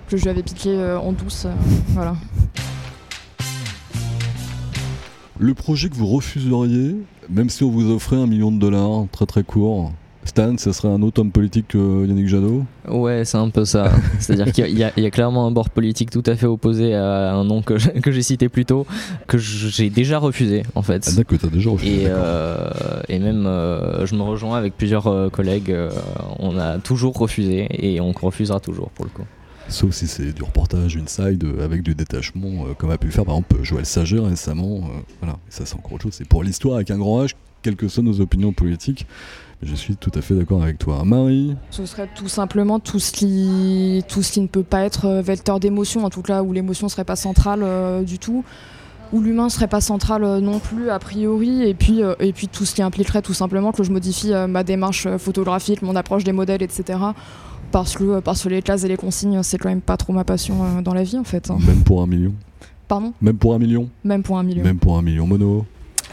[0.09, 1.47] que je lui avais piqué en douce.
[1.89, 2.15] voilà.
[5.39, 6.97] Le projet que vous refuseriez,
[7.29, 9.93] même si on vous offrait un million de dollars, très très court,
[10.27, 13.91] Stan, ce serait un autre homme politique que Yannick Jadot Ouais, c'est un peu ça.
[14.19, 17.45] C'est-à-dire qu'il y, a- y clairement un bord politique tout à fait opposé à un
[17.45, 18.87] nom que j'ai cité plus tôt,
[19.29, 21.07] que j'ai déjà refusé en fait.
[21.09, 22.03] Ah d'accord, t'as déjà refusé.
[22.03, 22.69] Et, euh,
[23.09, 25.75] et même, euh, je me rejoins avec plusieurs euh, collègues.
[26.39, 29.25] on a toujours refusé et on refusera toujours pour le coup.
[29.69, 33.13] Sauf si c'est du reportage inside euh, avec du détachement, euh, comme a pu le
[33.13, 34.77] faire par exemple Joël Sager récemment.
[34.85, 36.13] euh, voilà, et ça c'est encore autre chose.
[36.15, 39.07] C'est pour l'histoire avec un grand H, quelles que soient nos opinions politiques.
[39.63, 41.03] Je suis tout à fait d'accord avec toi.
[41.05, 45.07] Marie, Ce serait tout simplement tout ce qui, tout ce qui ne peut pas être
[45.07, 48.45] euh, vecteur d'émotion, en tout cas où l'émotion serait pas centrale euh, du tout,
[49.13, 52.49] où l'humain serait pas central euh, non plus a priori, et puis, euh, et puis
[52.49, 56.23] tout ce qui impliquerait tout simplement que je modifie euh, ma démarche photographique, mon approche
[56.25, 56.99] des modèles, etc.
[57.73, 60.13] Parce que, euh, parce que les classes et les consignes, c'est quand même pas trop
[60.13, 61.51] ma passion dans la vie en fait.
[61.51, 61.57] hein.
[61.67, 62.35] même pour un million.
[62.89, 63.15] Pardon?
[63.23, 64.63] Même pour un million Même pour un million.
[64.63, 65.65] Même pour un million mono.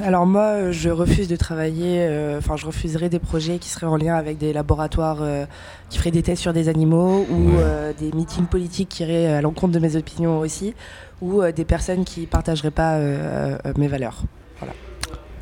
[0.02, 3.96] Alors moi, je refuse de travailler, euh, enfin je refuserais des projets qui seraient en
[3.96, 5.46] lien avec des laboratoires euh,
[5.90, 7.54] qui feraient des tests sur des animaux ou Ouais.
[7.60, 10.74] euh, des meetings politiques qui iraient à l'encontre de mes opinions aussi,
[11.22, 14.24] ou euh, des personnes qui partageraient pas euh, euh, mes valeurs.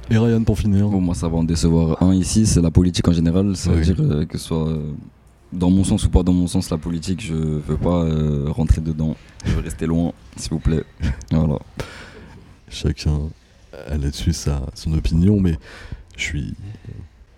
[0.10, 0.90] Et Ryan pour finir.
[0.90, 3.56] Bon, moi, ça va en décevoir un ici, c'est la politique en général.
[3.56, 3.86] Ça veut Oui.
[3.86, 4.92] dire euh, que ce soit euh,
[5.54, 8.82] dans mon sens ou pas dans mon sens, la politique, je veux pas euh, rentrer
[8.82, 9.16] dedans.
[9.46, 10.84] Je veux rester loin, s'il vous plaît.
[11.32, 11.58] Voilà.
[12.68, 13.20] Chacun
[13.88, 15.58] a là-dessus sa, son opinion, mais
[16.18, 16.54] je suis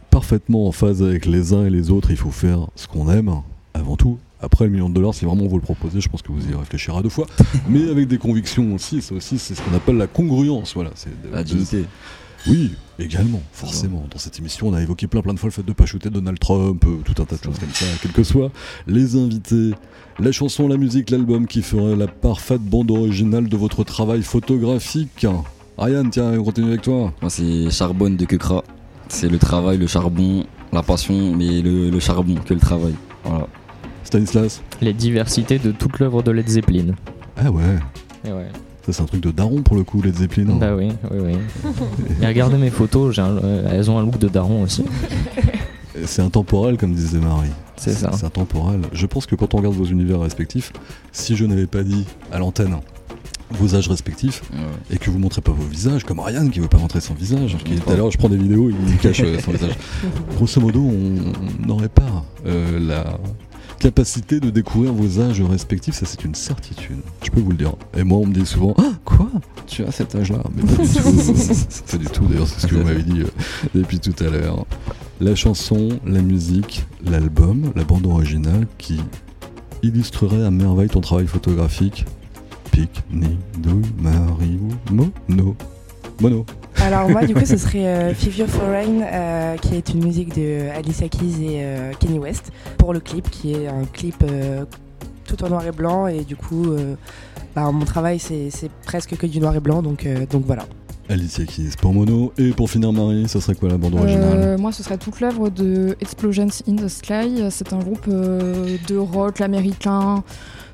[0.09, 2.11] parfaitement en phase avec les uns et les autres.
[2.11, 3.31] Il faut faire ce qu'on aime,
[3.73, 4.17] avant tout.
[4.41, 6.53] Après, le million de dollars, si vraiment vous le proposez, je pense que vous y
[6.53, 7.27] réfléchirez à deux fois.
[7.69, 10.73] mais avec des convictions aussi, ça aussi, c'est ce qu'on appelle la congruence.
[10.75, 11.85] Voilà, c'est de- La de- dignité.
[12.45, 14.05] Oui, également, forcément.
[14.11, 16.09] Dans cette émission, on a évoqué plein plein de fois le fait de pas shooter
[16.09, 18.51] Donald Trump, euh, tout un tas de choses comme ça, quels que soient
[18.85, 19.71] les invités,
[20.19, 25.25] la chanson, la musique, l'album qui ferait la parfaite bande originale de votre travail photographique.
[25.77, 27.11] Ryan, tiens, on continue avec toi.
[27.21, 28.63] Moi, c'est Charbonne de Kukra.
[29.09, 32.93] C'est le travail, le charbon, la passion, mais le, le charbon que le travail.
[33.23, 33.47] Voilà.
[34.03, 36.93] Stanislas La diversité de toute l'œuvre de Led Zeppelin.
[37.37, 37.63] Ah ouais,
[38.25, 38.47] Et ouais.
[38.85, 40.55] ça c'est un truc de daron pour le coup, Led Zeppelin.
[40.55, 41.71] Bah oui, oui, oui.
[42.21, 44.83] Et regardez mes photos, j'ai un- euh, elles ont un look de daron aussi.
[46.05, 47.49] C'est intemporel, comme disait Marie.
[47.77, 48.11] C'est ça.
[48.13, 48.81] C'est intemporel.
[48.93, 50.71] Je pense que quand on regarde vos univers respectifs,
[51.11, 52.75] si je n'avais pas dit à l'antenne
[53.57, 54.95] vos âges respectifs, Ouais.
[54.95, 57.57] et que vous montrez pas vos visages, comme Ryan qui veut pas montrer son visage.
[57.63, 59.77] Qui, l'heure, je prends des vidéos, il cache euh, son visage.
[60.35, 63.17] Grosso modo, on n'aurait pas euh, la
[63.79, 66.99] capacité de découvrir vos âges respectifs, ça c'est une certitude.
[67.23, 67.73] Je peux vous le dire.
[67.97, 69.29] Et moi, on me dit souvent, ah quoi?
[69.67, 70.41] Tu as cet âge-là?
[70.55, 71.03] Mais pas du tout.
[71.91, 72.25] pas du tout.
[72.27, 73.27] D'ailleurs, c'est ce que vous m'avez dit euh,
[73.75, 74.65] depuis tout à l'heure.
[75.19, 78.99] La chanson, la musique, l'album, la bande originale qui
[79.81, 82.05] illustrerait à merveille ton travail photographique.
[82.73, 85.55] Pic, ni, douille, Marie ou mono.
[86.19, 86.43] Mono.
[86.81, 90.69] Alors moi, du coup, ce serait euh, Fivio Foreign, euh, qui est une musique de
[90.75, 94.65] Alicia Keys et euh, Kenny West, pour le clip, qui est un clip euh,
[95.25, 96.95] tout en noir et blanc, et du coup, euh,
[97.55, 98.49] bah, mon travail, c'est
[98.87, 100.65] presque que du noir et blanc, donc, euh, donc voilà.
[101.09, 102.33] Alicia Keys pour mono.
[102.39, 105.19] Et pour finir, Marie, ça serait quoi la bande originale Euh, moi, ce serait toute
[105.19, 107.43] l'œuvre de Explosions in the Sky.
[107.51, 110.23] C'est un groupe euh, de rock américain,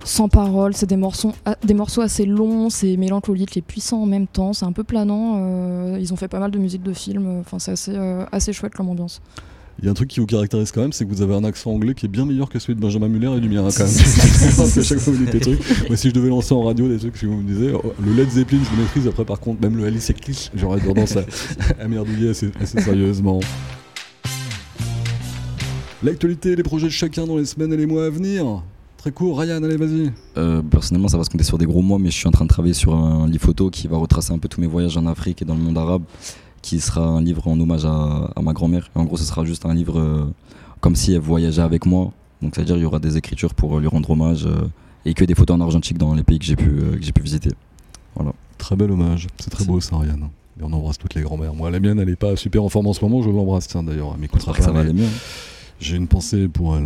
[0.09, 0.73] sans parole.
[0.73, 4.53] C'est des morceaux, ah, des morceaux assez longs, c'est mélancolique et puissant en même temps.
[4.53, 5.35] C'est un peu planant.
[5.37, 7.39] euh, ils ont fait pas mal de musique de film.
[7.39, 9.21] Enfin, c'est assez, euh, assez chouette comme ambiance.
[9.81, 11.45] Il y a un truc qui vous caractérise quand même, c'est que vous avez un
[11.45, 13.69] accent anglais qui est bien meilleur que celui de Benjamin Muller et du mien hein,
[13.71, 13.93] quand même.
[14.75, 15.87] Que chaque fois vous dites des trucs.
[15.87, 18.13] Moi, si je devais lancer en radio des trucs, si vous me disiez, oh, le
[18.13, 19.07] Led Zeppelin, je le maîtrise.
[19.07, 21.21] Après, par contre, même le Alice Keys, j'aurais tendance à,
[21.79, 23.39] à merdouiller assez, assez sérieusement.
[26.03, 28.63] L'actualité et les projets de chacun dans les semaines et les mois à venir.
[28.99, 30.11] Très court, Ryan, allez, vas-y.
[30.37, 32.43] Euh, personnellement, ça va se compter sur des gros mois, mais je suis en train
[32.43, 35.05] de travailler sur un livre photo qui va retracer un peu tous mes voyages en
[35.05, 36.03] Afrique et dans le monde arabe,
[36.61, 38.89] qui sera un livre en hommage à, à ma grand-mère.
[38.95, 40.25] En gros, ce sera juste un livre euh,
[40.81, 42.11] comme si elle voyageait avec moi.
[42.41, 44.67] Donc, c'est-à-dire il y aura des écritures pour euh, lui rendre hommage euh,
[45.05, 47.13] et que des photos en argentique dans les pays que j'ai pu, euh, que j'ai
[47.13, 47.51] pu visiter.
[48.57, 49.27] Très bel hommage.
[49.39, 50.29] C'est très beau ça, Ryan.
[50.59, 51.53] Et on embrasse toutes les grand-mères.
[51.53, 53.21] Moi, la mienne, elle est pas super en forme en ce moment.
[53.21, 54.11] Je l'embrasse, tiens, d'ailleurs.
[54.13, 54.61] Elle m'écoutera pas.
[54.61, 55.07] ça va aller mieux.
[55.79, 56.85] J'ai une pensée pour elle.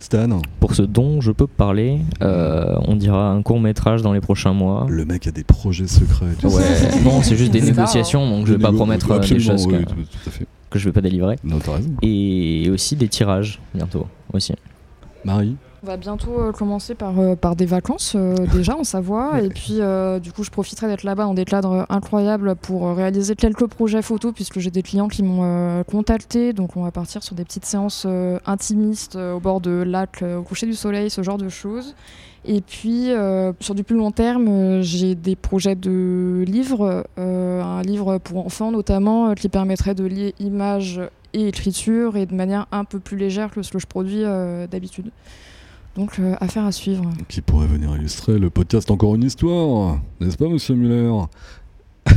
[0.00, 4.20] Stan, Pour ce dont je peux parler, euh, on dira un court métrage dans les
[4.20, 4.86] prochains mois.
[4.88, 6.26] le mec a des projets secrets.
[6.38, 6.56] tu sais.
[6.56, 9.40] Ouais, non, c'est juste des ça, négociations, donc je vais Des pas promettre euh, des
[9.40, 10.46] choses oui, que, tout, tout à fait.
[10.70, 11.36] que je vais pas délivrer.
[11.42, 11.58] Non.
[12.02, 14.54] Et aussi des tirages bientôt aussi.
[15.24, 19.40] Marie, On va bientôt euh, commencer par, euh, par des vacances euh, déjà en Savoie
[19.42, 19.80] et puis
[20.20, 24.32] du coup je profiterai d'être là-bas dans des cadres incroyables pour réaliser quelques projets photos
[24.34, 28.06] puisque j'ai des clients qui m'ont contacté donc on va partir sur des petites séances
[28.46, 31.94] intimistes au bord de lac, euh, au coucher du soleil, ce genre de choses.
[32.44, 37.62] Et puis euh, sur du plus long terme euh, j'ai des projets de livres, euh,
[37.62, 41.00] un livre pour enfants notamment qui permettrait de lier images
[41.34, 44.22] et écriture et de manière un peu plus légère que ce que je produis
[44.70, 45.10] d'habitude.
[45.98, 47.10] Donc, euh, affaire à suivre.
[47.26, 51.10] Qui pourrait venir illustrer le podcast Encore une histoire, n'est-ce pas, monsieur Muller?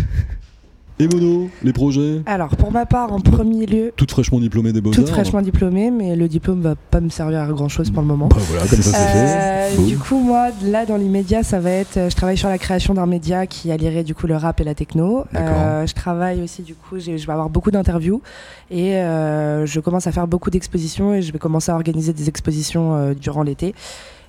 [1.02, 4.82] Et Mono, les projets Alors, pour ma part, en premier lieu, Toute fraîchement diplômée des
[4.82, 8.04] Beaux-Arts toute fraîchement diplômée, mais le diplôme va pas me servir à grand chose pour
[8.04, 8.28] le moment.
[8.28, 9.82] Bah voilà, comme ça c'est Euh, fait.
[9.82, 11.96] Du coup, moi, là, dans l'immédiat, ça va être.
[12.08, 14.76] Je travaille sur la création d'un média qui allierait du coup le rap et la
[14.76, 15.24] techno.
[15.34, 15.50] D'accord.
[15.58, 18.22] Euh, je travaille aussi, du coup, je vais avoir beaucoup d'interviews
[18.70, 22.30] et euh, je commence à faire beaucoup d'expositions et je vais commencer à organiser des
[22.30, 23.74] expositions euh, durant l'été.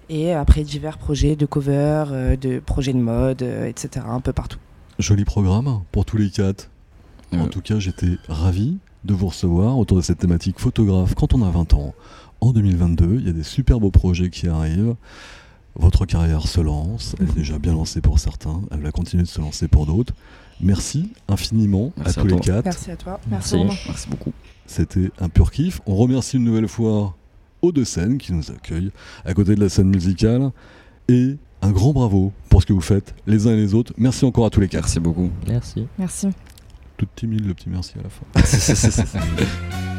[0.09, 2.05] Et après, divers projets de cover,
[2.41, 4.59] de projets de mode, etc., un peu partout.
[4.99, 6.71] Joli programme pour tous les quatre.
[7.33, 11.35] En Euh, tout cas, j'étais ravi de vous recevoir autour de cette thématique photographe quand
[11.35, 11.95] on a 20 ans.
[12.41, 14.95] En 2022, il y a des super beaux projets qui arrivent.
[15.75, 19.29] Votre carrière se lance, elle est déjà bien lancée pour certains, elle va continuer de
[19.29, 20.13] se lancer pour d'autres.
[20.61, 22.65] Merci infiniment Merci à à tous les quatre.
[22.67, 23.21] Merci à toi.
[23.31, 23.57] Merci.
[23.65, 24.09] Merci.
[24.11, 24.33] Beaucoup.
[24.67, 25.81] C'était un pur kiff.
[25.87, 27.17] On remercie une nouvelle fois
[27.63, 28.91] Eau de Seine qui nous accueille
[29.25, 30.51] à côté de la scène musicale.
[31.09, 33.93] Et un grand bravo pour ce que vous faites les uns et les autres.
[33.97, 34.83] Merci encore à tous les quatre.
[34.83, 35.31] Merci beaucoup.
[35.47, 35.87] Merci.
[35.99, 36.29] Merci.
[36.97, 38.25] Tout timide le petit merci à la fin.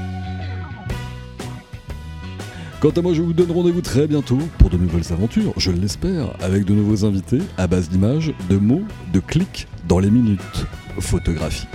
[2.80, 6.36] Quant à moi, je vous donne rendez-vous très bientôt pour de nouvelles aventures, je l'espère,
[6.41, 8.84] avec de nouveaux invités à base d'images, de mots,
[9.14, 10.66] de clics dans les minutes
[10.99, 11.70] photographiques.